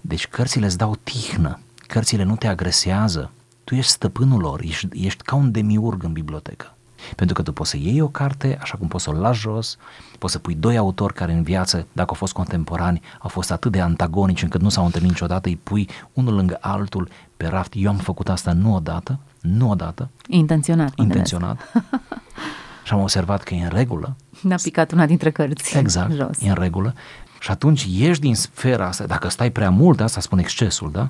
Deci 0.00 0.26
cărțile 0.26 0.66
îți 0.66 0.78
dau 0.78 0.96
tihnă, 1.02 1.58
cărțile 1.86 2.22
nu 2.22 2.36
te 2.36 2.46
agresează, 2.46 3.30
tu 3.64 3.74
ești 3.74 3.90
stăpânul 3.90 4.40
lor, 4.40 4.60
ești, 4.60 4.88
ești 4.92 5.22
ca 5.22 5.34
un 5.34 5.50
demiurg 5.50 6.02
în 6.02 6.12
bibliotecă. 6.12 6.74
Pentru 7.16 7.34
că 7.34 7.42
tu 7.42 7.52
poți 7.52 7.70
să 7.70 7.76
iei 7.76 8.00
o 8.00 8.08
carte, 8.08 8.58
așa 8.60 8.76
cum 8.76 8.88
poți 8.88 9.04
să 9.04 9.10
o 9.10 9.12
lași 9.12 9.40
jos, 9.40 9.76
poți 10.18 10.32
să 10.32 10.38
pui 10.38 10.54
doi 10.54 10.76
autori 10.76 11.14
care 11.14 11.32
în 11.32 11.42
viață, 11.42 11.86
dacă 11.92 12.08
au 12.08 12.16
fost 12.16 12.32
contemporani, 12.32 13.00
au 13.20 13.28
fost 13.28 13.50
atât 13.50 13.72
de 13.72 13.80
antagonici 13.80 14.42
încât 14.42 14.60
nu 14.60 14.68
s-au 14.68 14.84
întâlnit 14.84 15.10
niciodată, 15.10 15.48
îi 15.48 15.56
pui 15.56 15.88
unul 16.12 16.34
lângă 16.34 16.58
altul 16.60 17.08
pe 17.36 17.46
raft. 17.46 17.72
Eu 17.76 17.90
am 17.90 17.96
făcut 17.96 18.28
asta 18.28 18.52
nu 18.52 18.74
odată, 18.74 19.18
nu 19.40 19.70
odată. 19.70 20.08
Intenționat. 20.28 20.92
Intenționat. 20.96 21.60
și 22.84 22.92
am 22.92 23.00
observat 23.00 23.42
că 23.42 23.54
e 23.54 23.62
în 23.62 23.70
regulă. 23.72 24.16
Ne-a 24.40 24.58
picat 24.62 24.92
una 24.92 25.06
dintre 25.06 25.30
cărți 25.30 25.78
Exact, 25.78 26.12
jos. 26.12 26.40
e 26.40 26.48
în 26.48 26.54
regulă. 26.54 26.94
Și 27.40 27.50
atunci 27.50 27.86
ieși 27.90 28.20
din 28.20 28.34
sfera 28.34 28.86
asta, 28.86 29.04
dacă 29.06 29.28
stai 29.28 29.50
prea 29.50 29.70
mult, 29.70 30.00
asta 30.00 30.20
spun 30.20 30.38
excesul, 30.38 30.90
da? 30.92 31.08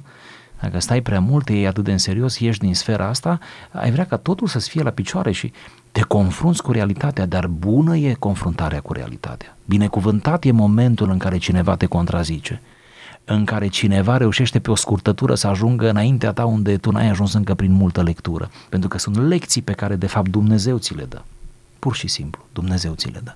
Dacă 0.61 0.79
stai 0.79 1.01
prea 1.01 1.21
mult, 1.21 1.49
e 1.49 1.67
atât 1.67 1.85
de 1.85 1.93
în 1.93 1.99
serios, 1.99 2.39
ieși 2.39 2.59
din 2.59 2.75
sfera 2.75 3.09
asta, 3.09 3.39
ai 3.73 3.91
vrea 3.91 4.07
ca 4.07 4.17
totul 4.17 4.47
să-ți 4.47 4.69
fie 4.69 4.83
la 4.83 4.91
picioare 4.91 5.33
și 5.33 5.53
te 5.93 6.01
confrunți 6.01 6.63
cu 6.63 6.73
realitatea, 6.73 7.27
dar 7.27 7.47
bună 7.47 7.97
e 7.97 8.15
confruntarea 8.15 8.81
cu 8.81 8.93
realitatea. 8.93 9.57
Binecuvântat 9.65 10.45
e 10.45 10.51
momentul 10.51 11.11
în 11.11 11.19
care 11.19 11.37
cineva 11.37 11.77
te 11.77 11.87
contrazice, 11.87 12.63
în 13.25 13.45
care 13.45 13.67
cineva 13.67 14.17
reușește 14.17 14.59
pe 14.59 14.71
o 14.71 14.75
scurtătură 14.75 15.35
să 15.35 15.47
ajungă 15.47 15.89
înaintea 15.89 16.33
ta 16.33 16.45
unde 16.45 16.77
tu 16.77 16.91
n-ai 16.91 17.09
ajuns 17.11 17.33
încă 17.33 17.55
prin 17.55 17.73
multă 17.73 18.03
lectură, 18.03 18.51
pentru 18.69 18.89
că 18.89 18.99
sunt 18.99 19.17
lecții 19.17 19.63
pe 19.63 19.73
care 19.73 19.97
de 19.97 20.07
fapt 20.07 20.29
Dumnezeu 20.29 20.77
ți 20.79 20.95
le 20.95 21.05
dă. 21.05 21.23
Pur 21.85 21.95
și 21.95 22.09
simplu, 22.09 22.45
Dumnezeu 22.53 22.95
ți 22.95 23.09
le 23.09 23.21
dă. 23.25 23.35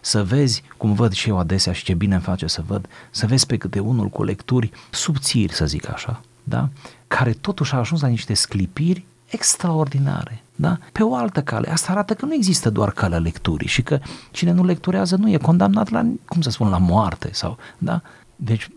Să 0.00 0.24
vezi, 0.24 0.62
cum 0.76 0.92
văd 0.92 1.12
și 1.12 1.28
eu 1.28 1.38
adesea 1.38 1.72
și 1.72 1.84
ce 1.84 1.94
bine 1.94 2.14
îmi 2.14 2.22
face 2.22 2.46
să 2.46 2.62
văd, 2.66 2.88
să 3.10 3.26
vezi 3.26 3.46
pe 3.46 3.56
câte 3.56 3.78
unul 3.78 4.08
cu 4.08 4.22
lecturi 4.22 4.70
subțiri, 4.90 5.52
să 5.52 5.66
zic 5.66 5.92
așa, 5.92 6.20
da? 6.42 6.68
care 7.06 7.32
totuși 7.32 7.74
a 7.74 7.78
ajuns 7.78 8.00
la 8.00 8.08
niște 8.08 8.34
sclipiri 8.34 9.06
extraordinare, 9.26 10.42
da? 10.54 10.78
Pe 10.92 11.02
o 11.02 11.14
altă 11.14 11.42
cale. 11.42 11.70
Asta 11.70 11.92
arată 11.92 12.14
că 12.14 12.24
nu 12.24 12.34
există 12.34 12.70
doar 12.70 12.90
calea 12.90 13.18
lecturii 13.18 13.68
și 13.68 13.82
că 13.82 13.98
cine 14.30 14.50
nu 14.50 14.64
lecturează 14.64 15.16
nu 15.16 15.30
e 15.30 15.36
condamnat 15.36 15.88
la, 15.88 16.06
cum 16.24 16.40
să 16.40 16.50
spun, 16.50 16.68
la 16.68 16.78
moarte 16.78 17.28
sau, 17.32 17.58
da? 17.78 18.02
Deci 18.36 18.68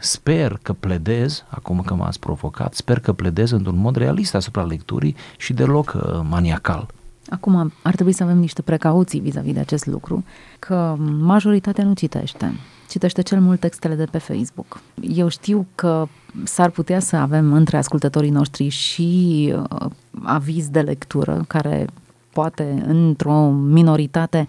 sper 0.00 0.58
că 0.62 0.72
pledez, 0.72 1.44
acum 1.48 1.80
că 1.80 1.94
m-ați 1.94 2.18
provocat, 2.18 2.74
sper 2.74 3.00
că 3.00 3.12
pledez 3.12 3.50
într-un 3.50 3.76
mod 3.76 3.96
realist 3.96 4.34
asupra 4.34 4.62
lecturii 4.62 5.16
și 5.36 5.52
deloc 5.52 5.92
uh, 5.96 6.20
maniacal. 6.28 6.88
Acum 7.30 7.72
ar 7.82 7.94
trebui 7.94 8.12
să 8.12 8.22
avem 8.22 8.38
niște 8.38 8.62
precauții 8.62 9.20
vis-a-vis 9.20 9.52
de 9.52 9.60
acest 9.60 9.86
lucru, 9.86 10.24
că 10.58 10.96
majoritatea 11.20 11.84
nu 11.84 11.92
citește. 11.92 12.52
Citește 12.88 13.22
cel 13.22 13.40
mult 13.40 13.60
textele 13.60 13.94
de 13.94 14.04
pe 14.04 14.18
Facebook. 14.18 14.80
Eu 15.00 15.28
știu 15.28 15.66
că 15.74 16.08
s-ar 16.44 16.70
putea 16.70 17.00
să 17.00 17.16
avem 17.16 17.52
între 17.52 17.76
ascultătorii 17.76 18.30
noștri 18.30 18.68
și 18.68 19.52
uh, 19.56 19.90
aviz 20.22 20.68
de 20.68 20.80
lectură, 20.80 21.44
care 21.46 21.86
poate 22.32 22.84
într-o 22.86 23.50
minoritate 23.50 24.48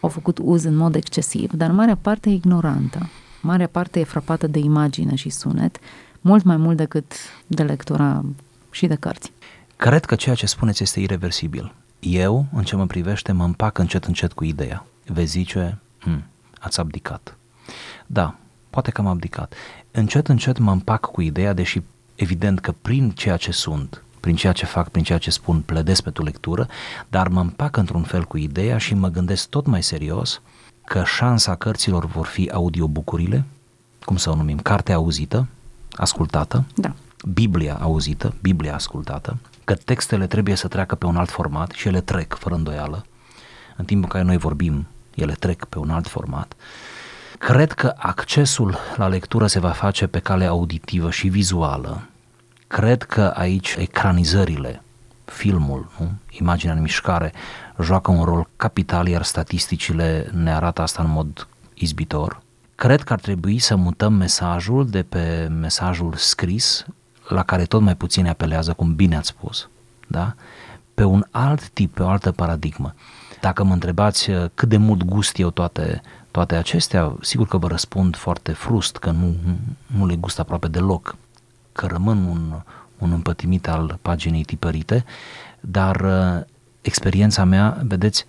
au 0.00 0.08
făcut 0.08 0.38
uz 0.42 0.64
în 0.64 0.76
mod 0.76 0.94
excesiv, 0.94 1.52
dar 1.52 1.70
marea 1.70 1.96
parte 1.96 2.30
e 2.30 2.32
ignorantă. 2.32 3.08
Marea 3.42 3.66
parte 3.66 4.00
e 4.00 4.04
frapată 4.04 4.46
de 4.46 4.58
imagine 4.58 5.14
și 5.14 5.30
sunet, 5.30 5.78
mult 6.20 6.44
mai 6.44 6.56
mult 6.56 6.76
decât 6.76 7.12
de 7.46 7.62
lectura 7.62 8.24
și 8.70 8.86
de 8.86 8.94
cărți. 8.94 9.32
Cred 9.76 10.04
că 10.04 10.14
ceea 10.14 10.34
ce 10.34 10.46
spuneți 10.46 10.82
este 10.82 11.00
irreversibil. 11.00 11.74
Eu, 12.08 12.46
în 12.52 12.64
ce 12.64 12.76
mă 12.76 12.86
privește, 12.86 13.32
mă 13.32 13.44
împac 13.44 13.78
încet 13.78 14.04
încet 14.04 14.32
cu 14.32 14.44
ideea. 14.44 14.86
Vezi 15.06 15.30
zice, 15.30 15.78
hm, 15.98 16.24
ați 16.60 16.80
abdicat. 16.80 17.36
Da, 18.06 18.34
poate 18.70 18.90
că 18.90 19.00
am 19.00 19.06
abdicat. 19.06 19.54
Încet, 19.90 20.28
încet 20.28 20.58
mă 20.58 20.70
împac 20.70 21.00
cu 21.00 21.20
ideea, 21.20 21.52
deși 21.52 21.82
evident 22.14 22.60
că 22.60 22.74
prin 22.82 23.10
ceea 23.10 23.36
ce 23.36 23.50
sunt, 23.50 24.02
prin 24.20 24.36
ceea 24.36 24.52
ce 24.52 24.66
fac, 24.66 24.88
prin 24.88 25.02
ceea 25.02 25.18
ce 25.18 25.30
spun, 25.30 25.60
pledez 25.60 26.00
pentru 26.00 26.22
lectură, 26.22 26.68
dar 27.08 27.28
mă 27.28 27.40
împac 27.40 27.76
într-un 27.76 28.02
fel 28.02 28.24
cu 28.24 28.36
ideea 28.36 28.78
și 28.78 28.94
mă 28.94 29.08
gândesc 29.08 29.48
tot 29.48 29.66
mai 29.66 29.82
serios 29.82 30.40
că 30.84 31.02
șansa 31.04 31.54
cărților 31.54 32.06
vor 32.06 32.26
fi 32.26 32.50
audiobucurile, 32.50 33.44
cum 34.04 34.16
să 34.16 34.30
o 34.30 34.34
numim, 34.34 34.58
carte 34.58 34.92
auzită, 34.92 35.46
ascultată, 35.92 36.64
da. 36.74 36.94
Biblia 37.32 37.78
auzită, 37.80 38.34
Biblia 38.40 38.74
ascultată, 38.74 39.36
că 39.66 39.74
textele 39.74 40.26
trebuie 40.26 40.54
să 40.54 40.68
treacă 40.68 40.94
pe 40.94 41.06
un 41.06 41.16
alt 41.16 41.30
format 41.30 41.70
și 41.70 41.88
ele 41.88 42.00
trec, 42.00 42.34
fără 42.38 42.54
îndoială. 42.54 43.06
În 43.76 43.84
timpul 43.84 44.04
în 44.04 44.10
care 44.10 44.24
noi 44.24 44.36
vorbim, 44.36 44.86
ele 45.14 45.32
trec 45.32 45.64
pe 45.64 45.78
un 45.78 45.90
alt 45.90 46.06
format. 46.06 46.54
Cred 47.38 47.72
că 47.72 47.94
accesul 47.96 48.76
la 48.96 49.08
lectură 49.08 49.46
se 49.46 49.58
va 49.58 49.70
face 49.70 50.06
pe 50.06 50.18
cale 50.18 50.44
auditivă 50.44 51.10
și 51.10 51.28
vizuală. 51.28 52.08
Cred 52.66 53.02
că 53.02 53.32
aici 53.36 53.76
ecranizările, 53.78 54.82
filmul, 55.24 55.90
nu? 55.98 56.12
imaginea 56.30 56.74
în 56.74 56.80
mișcare, 56.80 57.32
joacă 57.82 58.10
un 58.10 58.24
rol 58.24 58.48
capital, 58.56 59.06
iar 59.06 59.22
statisticile 59.22 60.30
ne 60.32 60.54
arată 60.54 60.82
asta 60.82 61.02
în 61.02 61.10
mod 61.10 61.48
izbitor. 61.74 62.42
Cred 62.74 63.02
că 63.02 63.12
ar 63.12 63.20
trebui 63.20 63.58
să 63.58 63.76
mutăm 63.76 64.12
mesajul 64.12 64.88
de 64.88 65.02
pe 65.02 65.48
mesajul 65.60 66.14
scris, 66.14 66.86
la 67.28 67.42
care 67.42 67.64
tot 67.64 67.80
mai 67.80 67.96
puțin 67.96 68.26
apelează, 68.26 68.72
cum 68.72 68.94
bine 68.94 69.16
ați 69.16 69.28
spus, 69.28 69.68
da? 70.06 70.34
pe 70.96 71.04
un 71.04 71.24
alt 71.30 71.68
tip, 71.68 71.94
pe 71.94 72.02
o 72.02 72.08
altă 72.08 72.32
paradigmă. 72.32 72.94
Dacă 73.40 73.64
mă 73.64 73.72
întrebați 73.72 74.30
uh, 74.30 74.44
cât 74.54 74.68
de 74.68 74.76
mult 74.76 75.02
gust 75.02 75.38
eu 75.38 75.50
toate, 75.50 76.00
toate 76.30 76.54
acestea, 76.54 77.16
sigur 77.20 77.46
că 77.46 77.56
vă 77.56 77.66
răspund 77.66 78.16
foarte 78.16 78.52
frust, 78.52 78.96
că 78.96 79.10
nu, 79.10 79.34
nu 79.86 80.06
le 80.06 80.16
gust 80.16 80.38
aproape 80.38 80.68
deloc, 80.68 81.16
că 81.72 81.86
rămân 81.86 82.24
un, 82.24 82.54
un 82.98 83.12
împătimit 83.12 83.68
al 83.68 83.98
paginii 84.02 84.44
tipărite, 84.44 85.04
dar 85.60 86.00
uh, 86.00 86.44
experiența 86.80 87.44
mea, 87.44 87.82
vedeți, 87.82 88.26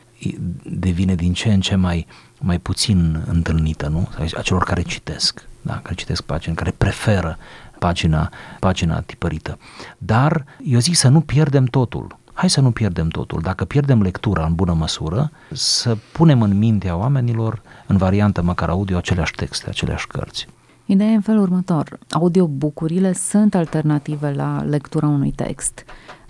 devine 0.63 1.15
din 1.15 1.33
ce 1.33 1.53
în 1.53 1.61
ce 1.61 1.75
mai, 1.75 2.07
mai 2.39 2.59
puțin 2.59 3.23
întâlnită, 3.27 3.87
nu? 3.87 4.09
A 4.37 4.41
celor 4.41 4.63
care 4.63 4.81
citesc, 4.81 5.47
da? 5.61 5.79
care 5.83 5.95
citesc 5.95 6.21
pagini, 6.21 6.55
care 6.55 6.73
preferă 6.77 7.37
pagina, 7.79 8.29
pagina 8.59 8.99
tipărită. 8.99 9.57
Dar 9.97 10.45
eu 10.63 10.79
zic 10.79 10.95
să 10.95 11.07
nu 11.07 11.21
pierdem 11.21 11.65
totul. 11.65 12.17
Hai 12.33 12.49
să 12.49 12.61
nu 12.61 12.71
pierdem 12.71 13.07
totul. 13.07 13.41
Dacă 13.41 13.65
pierdem 13.65 14.01
lectura 14.01 14.45
în 14.45 14.55
bună 14.55 14.73
măsură, 14.73 15.31
să 15.51 15.97
punem 16.11 16.41
în 16.41 16.57
mintea 16.57 16.95
oamenilor, 16.95 17.61
în 17.87 17.97
variantă 17.97 18.41
măcar 18.41 18.69
audio, 18.69 18.97
aceleași 18.97 19.31
texte, 19.31 19.69
aceleași 19.69 20.07
cărți. 20.07 20.47
Ideea 20.85 21.09
e 21.09 21.15
în 21.15 21.21
felul 21.21 21.41
următor. 21.41 21.99
Audiobucurile 22.09 23.13
sunt 23.13 23.55
alternative 23.55 24.31
la 24.31 24.61
lectura 24.61 25.07
unui 25.07 25.31
text. 25.31 25.85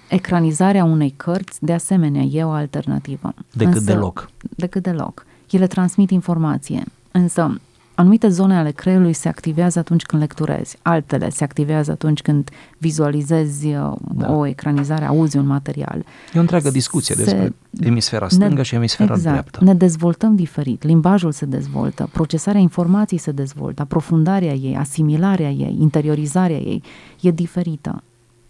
Ecranizarea 0.10 0.83
unei 0.83 1.13
cărți, 1.17 1.63
de 1.63 1.73
asemenea, 1.73 2.21
e 2.21 2.43
o 2.43 2.49
alternativă. 2.49 3.33
Decât 3.53 3.73
Însă, 3.73 3.91
deloc. 3.91 4.29
Decât 4.55 4.83
deloc. 4.83 5.25
Ele 5.49 5.67
transmit 5.67 6.10
informație. 6.12 6.83
Însă, 7.12 7.60
anumite 7.99 8.27
zone 8.27 8.57
ale 8.57 8.71
creierului 8.71 9.13
se 9.13 9.27
activează 9.27 9.79
atunci 9.79 10.03
când 10.03 10.21
lecturezi, 10.21 10.77
altele 10.81 11.29
se 11.29 11.43
activează 11.43 11.91
atunci 11.91 12.21
când 12.21 12.49
vizualizezi 12.77 13.67
uh, 13.67 13.93
da. 14.15 14.31
o 14.31 14.45
ecranizare, 14.45 15.05
auzi 15.05 15.38
un 15.38 15.45
material. 15.45 16.05
E 16.33 16.38
o 16.38 16.39
întreagă 16.39 16.69
discuție 16.69 17.15
se, 17.15 17.23
despre 17.23 17.53
emisfera 17.79 18.27
stângă 18.27 18.55
ne, 18.55 18.62
și 18.62 18.75
emisfera 18.75 19.13
exact, 19.13 19.31
dreaptă. 19.31 19.63
Ne 19.63 19.73
dezvoltăm 19.73 20.36
diferit, 20.36 20.83
limbajul 20.83 21.31
se 21.31 21.45
dezvoltă, 21.45 22.10
procesarea 22.12 22.62
informației 22.62 23.19
se 23.19 23.31
dezvoltă, 23.31 23.81
aprofundarea 23.81 24.53
ei, 24.53 24.75
asimilarea 24.75 25.49
ei, 25.49 25.77
interiorizarea 25.79 26.57
ei 26.57 26.83
e 27.21 27.31
diferită. 27.31 28.03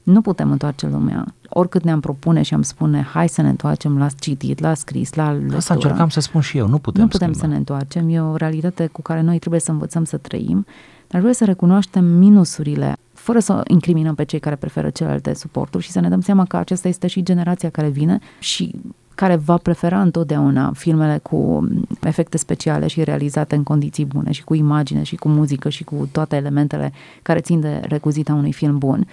Nu 0.04 0.22
putem 0.22 0.52
întoarce 0.52 0.88
lumea. 0.88 1.26
Oricât 1.60 1.84
ne-am 1.84 2.00
propune 2.00 2.42
și 2.42 2.54
am 2.54 2.62
spune, 2.62 3.02
hai 3.02 3.30
să 3.30 3.42
ne 3.42 3.50
întoarcem 3.50 3.98
la 3.98 4.08
citit, 4.20 4.60
la 4.60 4.74
scris, 4.74 5.14
la 5.14 5.32
lectură. 5.32 5.56
Asta 5.56 5.74
încercam 5.74 6.10
să 6.10 6.20
spun 6.20 6.42
și 6.42 6.58
eu, 6.58 6.68
nu 6.68 6.78
putem 6.78 7.02
Nu 7.02 7.08
putem 7.08 7.28
schimba. 7.28 7.48
să 7.48 7.52
ne 7.52 7.58
întoarcem, 7.58 8.10
e 8.10 8.22
o 8.22 8.36
realitate 8.36 8.88
cu 8.88 9.02
care 9.02 9.22
noi 9.22 9.40
trebuie 9.40 9.60
să 9.60 9.72
învățăm 9.72 10.04
să 10.04 10.18
trăim, 10.18 10.66
dar 10.98 11.08
trebuie 11.08 11.34
să 11.34 11.46
recunoaștem 11.46 12.06
minusurile, 12.06 12.96
fără 13.14 13.40
să 13.40 13.62
incriminăm 13.68 14.16
pe 14.16 14.24
cei 14.24 14.40
care 14.40 14.56
preferă 14.56 14.90
celelalte 14.90 15.34
suporturi 15.34 15.84
și 15.84 15.92
să 15.92 16.00
ne 16.00 16.10
dăm 16.10 16.22
seama 16.22 16.46
că 16.46 16.58
aceasta 16.58 16.88
este 16.88 17.08
și 17.08 17.24
generația 17.24 17.70
care 17.70 17.88
vine 17.88 18.20
și 18.40 18.76
care 19.16 19.36
va 19.36 19.58
prefera 19.58 20.02
întotdeauna 20.02 20.72
filmele 20.76 21.20
cu 21.24 21.68
efecte 22.02 22.38
speciale 22.38 22.88
și 22.88 23.04
realizate 23.04 23.56
în 23.56 23.64
condiții 23.64 24.06
bune 24.06 24.32
și 24.32 24.44
cu 24.44 24.54
imagine 24.54 25.04
și 25.04 25.16
cu 25.16 25.28
muzică 25.28 25.70
și 25.70 25.84
cu 25.84 26.10
toate 26.12 26.36
elementele 26.36 26.92
care 27.22 27.40
țin 27.40 27.60
de 27.60 27.82
recuzita 27.84 28.34
unui 28.34 28.54
film 28.54 28.78
bun 28.78 29.08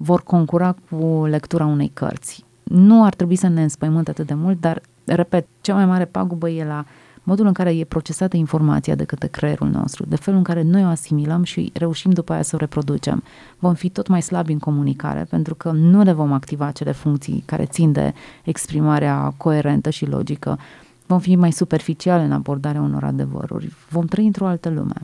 vor 0.00 0.22
concura 0.22 0.74
cu 0.90 1.24
lectura 1.26 1.66
unei 1.66 1.90
cărți. 1.94 2.44
Nu 2.62 3.04
ar 3.04 3.14
trebui 3.14 3.36
să 3.36 3.48
ne 3.48 3.62
înspăimânte 3.62 4.10
atât 4.10 4.26
de 4.26 4.34
mult, 4.34 4.60
dar, 4.60 4.80
repet, 5.04 5.46
cea 5.60 5.74
mai 5.74 5.86
mare 5.86 6.04
pagubă 6.04 6.50
e 6.50 6.64
la 6.64 6.84
modul 7.22 7.46
în 7.46 7.52
care 7.52 7.76
e 7.76 7.84
procesată 7.84 8.36
informația 8.36 8.94
de 8.94 9.04
către 9.04 9.26
creierul 9.26 9.68
nostru, 9.68 10.04
de 10.08 10.16
felul 10.16 10.38
în 10.38 10.44
care 10.44 10.62
noi 10.62 10.84
o 10.84 10.88
asimilăm 10.88 11.42
și 11.42 11.70
reușim 11.74 12.10
după 12.10 12.32
aia 12.32 12.42
să 12.42 12.54
o 12.54 12.58
reproducem. 12.58 13.22
Vom 13.58 13.74
fi 13.74 13.88
tot 13.88 14.06
mai 14.06 14.22
slabi 14.22 14.52
în 14.52 14.58
comunicare 14.58 15.26
pentru 15.30 15.54
că 15.54 15.70
nu 15.70 16.02
le 16.02 16.12
vom 16.12 16.32
activa 16.32 16.66
acele 16.66 16.92
funcții 16.92 17.42
care 17.46 17.64
țin 17.64 17.92
de 17.92 18.14
exprimarea 18.44 19.34
coerentă 19.36 19.90
și 19.90 20.06
logică. 20.06 20.58
Vom 21.06 21.18
fi 21.18 21.36
mai 21.36 21.52
superficiale 21.52 22.22
în 22.22 22.32
abordarea 22.32 22.80
unor 22.80 23.04
adevăruri. 23.04 23.72
Vom 23.88 24.06
trăi 24.06 24.26
într-o 24.26 24.46
altă 24.46 24.68
lume. 24.68 25.00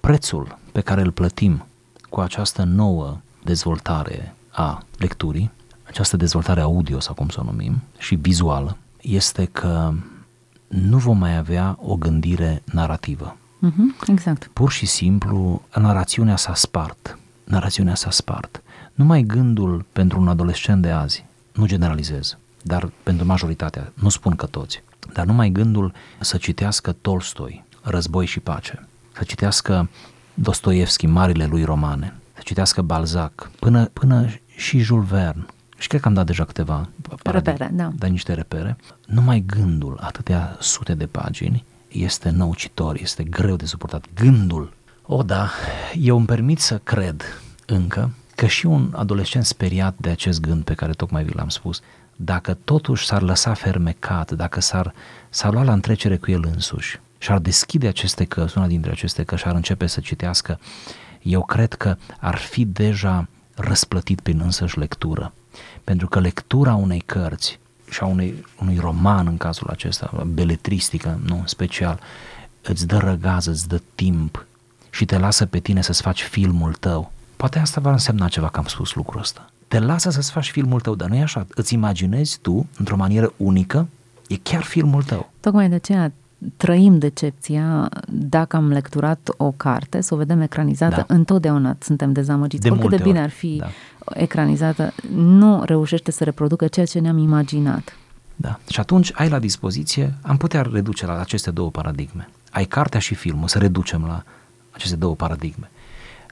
Prețul 0.00 0.58
pe 0.72 0.80
care 0.80 1.00
îl 1.00 1.10
plătim 1.10 1.64
cu 2.10 2.20
această 2.20 2.62
nouă 2.62 3.16
dezvoltare 3.46 4.34
a 4.50 4.82
lecturii, 4.98 5.50
această 5.86 6.16
dezvoltare 6.16 6.60
audio 6.60 7.00
sau 7.00 7.14
cum 7.14 7.28
să 7.28 7.40
o 7.40 7.44
numim, 7.44 7.82
și 7.98 8.14
vizuală, 8.14 8.76
este 9.00 9.44
că 9.44 9.92
nu 10.68 10.98
vom 10.98 11.18
mai 11.18 11.36
avea 11.36 11.78
o 11.80 11.96
gândire 11.96 12.62
narrativă. 12.64 13.36
Mm-hmm, 13.66 14.08
exact. 14.08 14.50
Pur 14.52 14.70
și 14.70 14.86
simplu, 14.86 15.62
narațiunea 15.74 16.36
s-a 16.36 16.54
spart. 16.54 17.18
Narațiunea 17.44 17.94
s-a 17.94 18.10
spart. 18.10 18.62
Numai 18.94 19.22
gândul 19.22 19.84
pentru 19.92 20.20
un 20.20 20.28
adolescent 20.28 20.82
de 20.82 20.90
azi, 20.90 21.24
nu 21.52 21.66
generalizez, 21.66 22.38
dar 22.62 22.90
pentru 23.02 23.26
majoritatea, 23.26 23.92
nu 23.94 24.08
spun 24.08 24.34
că 24.34 24.46
toți, 24.46 24.82
dar 25.12 25.26
numai 25.26 25.50
gândul 25.50 25.92
să 26.20 26.36
citească 26.36 26.92
Tolstoi, 26.92 27.64
Război 27.82 28.26
și 28.26 28.40
pace, 28.40 28.88
să 29.12 29.24
citească 29.24 29.88
Dostoevski, 30.34 31.06
marile 31.06 31.46
lui 31.46 31.64
romane, 31.64 32.14
să 32.16 32.25
citească 32.46 32.82
Balzac, 32.82 33.50
până, 33.58 33.84
până 33.84 34.26
și 34.56 34.78
Jules 34.78 35.08
Verne. 35.08 35.46
Și 35.78 35.88
cred 35.88 36.00
că 36.00 36.08
am 36.08 36.14
dat 36.14 36.26
deja 36.26 36.44
câteva 36.44 36.88
repere, 37.24 37.70
da. 37.72 37.90
da. 37.94 38.06
niște 38.06 38.32
repere. 38.32 38.76
Numai 39.06 39.44
gândul, 39.46 39.98
atâtea 40.00 40.56
sute 40.60 40.94
de 40.94 41.06
pagini, 41.06 41.64
este 41.88 42.30
năucitor, 42.30 42.96
este 43.00 43.24
greu 43.24 43.56
de 43.56 43.64
suportat. 43.64 44.04
Gândul. 44.14 44.72
O, 45.02 45.22
da, 45.22 45.50
eu 45.94 46.16
îmi 46.16 46.26
permit 46.26 46.58
să 46.58 46.78
cred 46.78 47.22
încă 47.66 48.10
că 48.34 48.46
și 48.46 48.66
un 48.66 48.92
adolescent 48.96 49.44
speriat 49.44 49.94
de 49.98 50.10
acest 50.10 50.40
gând 50.40 50.62
pe 50.62 50.74
care 50.74 50.92
tocmai 50.92 51.24
vi 51.24 51.34
l-am 51.34 51.48
spus, 51.48 51.80
dacă 52.16 52.58
totuși 52.64 53.06
s-ar 53.06 53.22
lăsa 53.22 53.54
fermecat, 53.54 54.32
dacă 54.32 54.60
s-ar, 54.60 54.94
s-ar 55.28 55.52
lua 55.52 55.62
la 55.62 55.72
întrecere 55.72 56.16
cu 56.16 56.30
el 56.30 56.44
însuși 56.52 57.00
și 57.18 57.30
ar 57.30 57.38
deschide 57.38 57.86
aceste 57.88 58.24
cărți, 58.24 58.58
una 58.58 58.66
dintre 58.66 58.90
aceste 58.90 59.22
cărți 59.22 59.42
și 59.42 59.48
ar 59.48 59.54
începe 59.54 59.86
să 59.86 60.00
citească 60.00 60.58
eu 61.26 61.44
cred 61.44 61.74
că 61.74 61.96
ar 62.20 62.36
fi 62.36 62.64
deja 62.64 63.28
răsplătit 63.54 64.20
prin 64.20 64.40
însăși 64.40 64.78
lectură. 64.78 65.32
Pentru 65.84 66.08
că 66.08 66.20
lectura 66.20 66.74
unei 66.74 67.00
cărți 67.00 67.58
și 67.90 68.00
a 68.00 68.06
unei, 68.06 68.44
unui 68.60 68.78
roman 68.78 69.26
în 69.26 69.36
cazul 69.36 69.68
acesta, 69.70 70.26
beletristică, 70.26 71.20
nu, 71.24 71.42
special, 71.44 72.00
îți 72.62 72.86
dă 72.86 72.96
răgază, 72.96 73.50
îți 73.50 73.68
dă 73.68 73.80
timp 73.94 74.46
și 74.90 75.04
te 75.04 75.18
lasă 75.18 75.46
pe 75.46 75.58
tine 75.58 75.80
să-ți 75.80 76.02
faci 76.02 76.22
filmul 76.22 76.72
tău. 76.72 77.12
Poate 77.36 77.58
asta 77.58 77.80
va 77.80 77.90
însemna 77.90 78.28
ceva 78.28 78.48
că 78.48 78.58
am 78.58 78.66
spus 78.66 78.94
lucrul 78.94 79.20
ăsta. 79.20 79.50
Te 79.68 79.78
lasă 79.78 80.10
să-ți 80.10 80.30
faci 80.30 80.50
filmul 80.50 80.80
tău, 80.80 80.94
dar 80.94 81.08
nu 81.08 81.16
e 81.16 81.22
așa. 81.22 81.46
Îți 81.54 81.74
imaginezi 81.74 82.38
tu, 82.38 82.66
într-o 82.78 82.96
manieră 82.96 83.32
unică, 83.36 83.88
e 84.28 84.36
chiar 84.36 84.62
filmul 84.62 85.02
tău. 85.02 85.32
Tocmai 85.40 85.68
de 85.68 85.74
aceea 85.74 86.12
trăim 86.56 86.98
decepția 86.98 87.88
dacă 88.08 88.56
am 88.56 88.68
lecturat 88.68 89.28
o 89.36 89.50
carte, 89.50 90.00
să 90.00 90.14
o 90.14 90.16
vedem 90.16 90.40
ecranizată, 90.40 91.04
da. 91.08 91.14
întotdeauna 91.14 91.76
suntem 91.80 92.12
dezamăgiți. 92.12 92.62
De 92.62 92.70
Oricât 92.70 92.90
de 92.90 92.96
bine 92.96 93.18
ori. 93.18 93.24
ar 93.24 93.30
fi 93.30 93.56
da. 93.56 93.68
ecranizată, 94.14 94.92
nu 95.14 95.62
reușește 95.64 96.10
să 96.10 96.24
reproducă 96.24 96.66
ceea 96.66 96.86
ce 96.86 96.98
ne-am 96.98 97.18
imaginat. 97.18 97.96
Da. 98.36 98.58
Și 98.70 98.80
atunci 98.80 99.12
ai 99.14 99.28
la 99.28 99.38
dispoziție, 99.38 100.14
am 100.22 100.36
putea 100.36 100.66
reduce 100.72 101.06
la 101.06 101.20
aceste 101.20 101.50
două 101.50 101.70
paradigme. 101.70 102.28
Ai 102.50 102.64
cartea 102.64 103.00
și 103.00 103.14
filmul, 103.14 103.48
să 103.48 103.58
reducem 103.58 104.04
la 104.06 104.22
aceste 104.70 104.96
două 104.96 105.14
paradigme. 105.14 105.70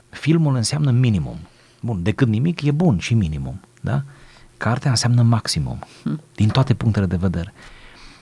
Filmul 0.08 0.54
înseamnă 0.54 0.90
minimum 0.90 1.36
Bun, 1.84 2.02
decât 2.02 2.28
nimic 2.28 2.62
e 2.62 2.70
bun 2.70 2.98
și 2.98 3.14
minimum, 3.14 3.60
da? 3.80 4.02
Cartea 4.56 4.90
înseamnă 4.90 5.22
maximum, 5.22 5.78
din 6.34 6.48
toate 6.48 6.74
punctele 6.74 7.06
de 7.06 7.16
vedere. 7.16 7.52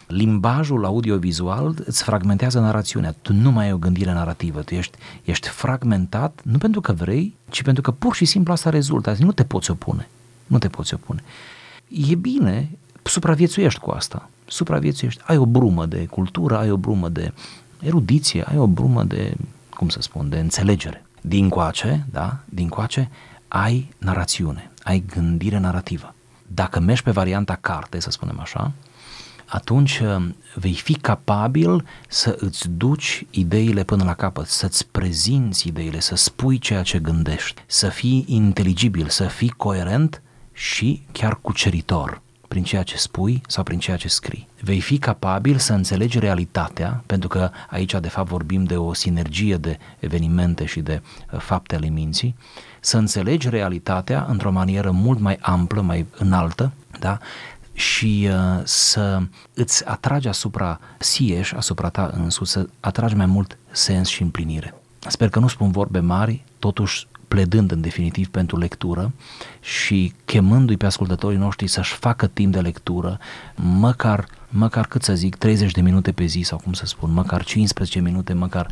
Limbajul 0.07 0.85
audiovizual 0.85 1.75
îți 1.85 2.03
fragmentează 2.03 2.61
narațiunea. 2.61 3.15
Tu 3.23 3.33
nu 3.33 3.51
mai 3.51 3.65
ai 3.65 3.73
o 3.73 3.79
gândire 3.79 4.13
narrativă, 4.13 4.61
tu 4.61 4.75
ești, 4.75 4.99
ești 5.25 5.49
fragmentat, 5.49 6.41
nu 6.45 6.59
pentru 6.59 6.81
că 6.81 6.93
vrei, 6.93 7.35
ci 7.51 7.63
pentru 7.63 7.83
că 7.83 7.91
pur 7.91 8.15
și 8.15 8.25
simplu 8.25 8.53
asta 8.53 8.71
rezultă. 8.71 9.17
Nu 9.19 9.33
te 9.33 9.45
poți 9.45 9.71
opune. 9.71 10.09
Nu 10.47 10.59
te 10.59 10.69
poți 10.69 10.95
opune. 10.95 11.23
E 11.89 12.15
bine, 12.15 12.71
supraviețuiești 13.03 13.81
cu 13.81 13.91
asta. 13.91 14.31
Supraviețuiești. 14.47 15.23
Ai 15.27 15.37
o 15.37 15.47
brumă 15.47 15.87
de 15.87 16.07
cultură, 16.07 16.59
ai 16.59 16.71
o 16.71 16.77
brumă 16.77 17.09
de 17.09 17.33
erudiție, 17.81 18.43
ai 18.43 18.57
o 18.57 18.67
brumă 18.67 19.05
de, 19.05 19.35
cum 19.77 19.89
să 19.89 20.01
spun, 20.01 20.29
de 20.29 20.39
înțelegere. 20.39 21.05
Din 21.21 21.49
coace, 21.49 22.07
da, 22.11 22.39
din 22.45 22.69
coace, 22.69 23.11
ai 23.49 23.95
narațiune, 23.99 24.71
ai 24.83 25.05
gândire 25.07 25.59
narrativă. 25.59 26.15
Dacă 26.47 26.81
mergi 26.81 27.03
pe 27.03 27.11
varianta 27.11 27.59
carte, 27.61 28.01
să 28.01 28.11
spunem 28.11 28.41
așa, 28.41 28.73
atunci 29.53 29.99
uh, 29.99 30.29
vei 30.55 30.73
fi 30.73 30.95
capabil 30.95 31.85
să 32.09 32.37
îți 32.39 32.69
duci 32.71 33.27
ideile 33.31 33.85
până 33.85 34.05
la 34.05 34.15
capăt, 34.15 34.47
să-ți 34.47 34.87
prezinți 34.87 35.69
ideile, 35.69 36.01
să 36.01 36.15
spui 36.15 36.59
ceea 36.59 36.83
ce 36.83 36.99
gândești, 36.99 37.63
să 37.67 37.89
fii 37.89 38.25
inteligibil, 38.29 39.09
să 39.09 39.25
fii 39.25 39.49
coerent 39.49 40.23
și 40.53 41.03
chiar 41.13 41.39
cuceritor 41.43 42.21
prin 42.49 42.63
ceea 42.63 42.83
ce 42.83 42.97
spui 42.97 43.41
sau 43.47 43.63
prin 43.63 43.79
ceea 43.79 43.97
ce 43.97 44.09
scrii. 44.09 44.49
Vei 44.61 44.81
fi 44.81 44.99
capabil 44.99 45.59
să 45.59 45.73
înțelegi 45.73 46.19
realitatea, 46.19 47.03
pentru 47.07 47.29
că 47.29 47.51
aici 47.71 47.95
de 48.01 48.09
fapt 48.09 48.29
vorbim 48.29 48.65
de 48.65 48.77
o 48.77 48.93
sinergie 48.93 49.57
de 49.57 49.79
evenimente 49.99 50.65
și 50.65 50.81
de 50.81 51.03
uh, 51.33 51.41
fapte 51.41 51.75
ale 51.75 51.89
minții, 51.89 52.35
să 52.81 52.97
înțelegi 52.97 53.49
realitatea 53.49 54.27
într-o 54.29 54.51
manieră 54.51 54.91
mult 54.91 55.19
mai 55.19 55.39
amplă, 55.41 55.81
mai 55.81 56.07
înaltă, 56.19 56.73
da? 56.99 57.19
Și 57.73 58.29
uh, 58.31 58.61
să 58.65 59.23
îți 59.55 59.89
atragi 59.89 60.29
asupra 60.29 60.81
sieși, 60.99 61.55
asupra 61.55 61.89
ta 61.89 62.11
însuți, 62.15 62.51
să 62.51 62.67
atragi 62.81 63.15
mai 63.15 63.27
mult 63.27 63.59
sens 63.71 64.09
și 64.09 64.23
împlinire. 64.23 64.75
Sper 65.09 65.29
că 65.29 65.39
nu 65.39 65.49
spun 65.49 65.71
vorbe 65.71 66.01
mari, 66.01 66.45
totuși 66.59 67.07
pledând 67.29 67.71
în 67.71 67.81
definitiv 67.81 68.29
pentru 68.29 68.59
lectură 68.59 69.13
și 69.61 70.13
chemându-i 70.25 70.77
pe 70.77 70.87
ascultătorii 70.87 71.39
noștri 71.39 71.67
să-și 71.67 71.95
facă 71.95 72.27
timp 72.27 72.53
de 72.53 72.61
lectură, 72.61 73.19
măcar, 73.55 74.27
măcar 74.49 74.87
cât 74.87 75.03
să 75.03 75.15
zic, 75.15 75.37
30 75.37 75.73
de 75.73 75.81
minute 75.81 76.13
pe 76.13 76.25
zi 76.25 76.41
sau 76.41 76.59
cum 76.59 76.73
să 76.73 76.87
spun, 76.87 77.13
măcar 77.13 77.45
15 77.45 78.01
minute, 78.01 78.33
măcar, 78.33 78.67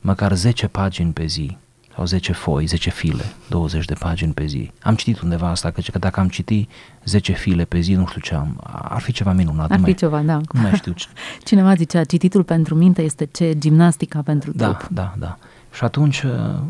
măcar 0.00 0.34
10 0.34 0.66
pagini 0.66 1.12
pe 1.12 1.26
zi 1.26 1.56
sau 1.96 2.04
10 2.04 2.32
foi, 2.32 2.66
10 2.66 2.90
file, 2.90 3.24
20 3.48 3.84
de 3.84 3.94
pagini 3.94 4.32
pe 4.32 4.46
zi. 4.46 4.70
Am 4.82 4.94
citit 4.94 5.20
undeva 5.20 5.48
asta, 5.48 5.70
că, 5.70 5.80
că 5.92 5.98
dacă 5.98 6.20
am 6.20 6.28
citit 6.28 6.70
10 7.04 7.32
file 7.32 7.64
pe 7.64 7.80
zi, 7.80 7.94
nu 7.94 8.06
știu 8.06 8.20
ce 8.20 8.34
am, 8.34 8.60
ar 8.82 9.00
fi 9.00 9.12
ceva 9.12 9.32
minunat. 9.32 9.70
Ar 9.70 9.76
fi 9.76 9.82
mai, 9.82 9.94
ceva, 9.94 10.20
da. 10.22 10.40
Nu 10.52 10.60
mai 10.60 10.72
știu 10.74 10.92
ce. 10.92 11.06
Cineva 11.48 11.74
zicea, 11.74 12.04
cititul 12.04 12.44
pentru 12.44 12.74
minte 12.74 13.02
este 13.02 13.24
ce 13.24 13.58
gimnastica 13.58 14.20
pentru 14.22 14.52
da, 14.52 14.72
trup. 14.72 14.90
Da, 14.92 15.14
da, 15.18 15.38
Și 15.72 15.84
atunci, 15.84 16.22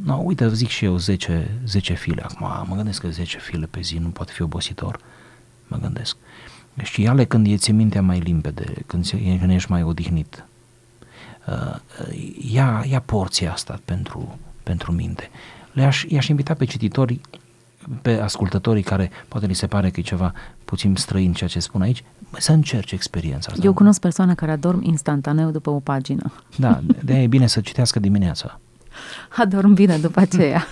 no, 0.03 0.15
uite, 0.17 0.55
zic 0.55 0.69
și 0.69 0.85
eu 0.85 0.97
10, 0.97 1.51
10 1.67 1.95
file. 1.95 2.23
Acum, 2.23 2.67
mă 2.69 2.77
gândesc 2.77 3.01
că 3.01 3.09
10 3.09 3.39
file 3.39 3.67
pe 3.67 3.81
zi 3.81 3.99
nu 3.99 4.09
poate 4.09 4.33
fi 4.33 4.43
obositor. 4.43 5.01
Mă 5.67 5.79
gândesc. 5.81 6.17
Și 6.83 7.03
ia 7.03 7.27
când 7.27 7.47
e 7.47 7.57
ți 7.57 7.73
mintea 7.73 8.03
mai 8.03 8.19
limpede, 8.19 8.73
când, 8.87 9.09
când 9.39 9.51
ești 9.51 9.71
mai 9.71 9.83
odihnit. 9.83 10.45
Uh, 11.47 11.77
ia, 12.53 12.85
ia 12.89 13.01
porția 13.01 13.53
asta 13.53 13.81
pentru, 13.85 14.39
pentru 14.67 14.93
minte. 14.93 15.31
Le-aș, 15.73 16.05
i-aș 16.09 16.29
invita 16.29 16.55
pe 16.55 16.65
cititorii, 16.65 17.21
pe 18.03 18.21
ascultătorii 18.21 18.83
care 18.83 19.11
poate 19.29 19.47
li 19.47 19.55
se 19.55 19.67
pare 19.67 19.91
că 19.91 20.01
e 20.01 20.03
ceva 20.03 20.33
puțin 20.65 20.95
străin 20.97 21.33
ceea 21.33 21.49
ce 21.49 21.59
spun 21.61 21.83
aici, 21.83 22.05
să 22.39 22.53
încerce 22.53 22.95
experiența 22.95 23.51
asta. 23.53 23.65
Eu 23.65 23.73
cunosc 23.73 24.01
persoane 24.01 24.35
care 24.35 24.51
adorm 24.51 24.83
instantaneu 24.83 25.51
după 25.51 25.71
o 25.71 25.81
pagină. 25.81 26.33
Da, 26.57 26.81
de 27.05 27.23
e 27.23 27.27
bine 27.27 27.47
să 27.47 27.61
citească 27.61 27.99
dimineața. 27.99 28.61
Adorm 29.43 29.73
bine 29.73 29.97
după 29.99 30.21
aceea. 30.21 30.67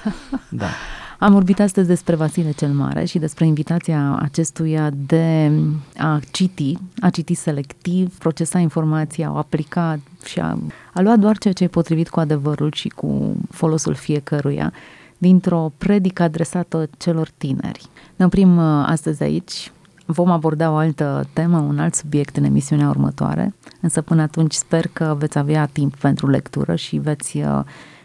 da. 0.49 0.67
Am 1.25 1.33
vorbit 1.33 1.61
astăzi 1.61 1.87
despre 1.87 2.15
Vasile 2.15 2.51
cel 2.51 2.73
Mare 2.73 3.05
și 3.05 3.19
despre 3.19 3.47
invitația 3.47 4.19
acestuia 4.21 4.91
de 5.07 5.51
a 5.97 6.21
citi, 6.31 6.79
a 7.01 7.11
citi 7.11 7.35
selectiv, 7.35 8.19
procesa 8.19 8.59
informația, 8.59 9.29
a 9.29 9.37
aplica 9.37 9.99
și 10.25 10.41
a, 10.41 10.59
a 10.93 11.01
lua 11.01 11.17
doar 11.17 11.39
ceea 11.39 11.55
ce 11.55 11.65
e 11.65 11.69
potrivit 11.69 12.09
cu 12.09 12.21
adevărul 12.21 12.73
și 12.73 12.89
cu 12.89 13.37
folosul 13.51 13.95
fiecăruia 13.95 14.73
dintr-o 15.19 15.73
predică 15.79 16.23
adresată 16.23 16.89
celor 16.99 17.31
tineri. 17.37 17.87
Ne 18.17 18.25
oprim 18.25 18.57
uh, 18.57 18.85
astăzi 18.87 19.23
aici. 19.23 19.73
Vom 20.07 20.31
aborda 20.31 20.71
o 20.71 20.77
altă 20.77 21.29
temă, 21.33 21.59
un 21.59 21.79
alt 21.79 21.95
subiect 21.95 22.37
în 22.37 22.45
emisiunea 22.45 22.89
următoare, 22.89 23.55
însă 23.81 24.01
până 24.01 24.23
atunci 24.23 24.53
sper 24.53 24.87
că 24.93 25.17
veți 25.19 25.39
avea 25.39 25.67
timp 25.67 25.97
pentru 25.97 26.29
lectură 26.29 26.75
și 26.75 26.97
veți 26.97 27.37
uh, 27.37 27.61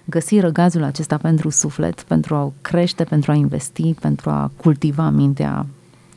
găsi 0.09 0.39
răgazul 0.39 0.83
acesta 0.83 1.17
pentru 1.17 1.49
suflet, 1.49 2.01
pentru 2.01 2.35
a 2.35 2.51
crește, 2.61 3.03
pentru 3.03 3.31
a 3.31 3.35
investi, 3.35 3.93
pentru 3.93 4.29
a 4.29 4.51
cultiva 4.57 5.09
mintea, 5.09 5.65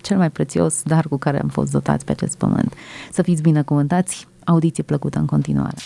cel 0.00 0.16
mai 0.16 0.30
prețios 0.30 0.82
dar 0.82 1.06
cu 1.08 1.16
care 1.16 1.40
am 1.40 1.48
fost 1.48 1.70
dotați 1.70 2.04
pe 2.04 2.12
acest 2.12 2.36
pământ. 2.36 2.74
Să 3.12 3.22
fiți 3.22 3.42
binecuvântați, 3.42 4.26
audiție 4.44 4.82
plăcută 4.82 5.18
în 5.18 5.26
continuare. 5.26 5.76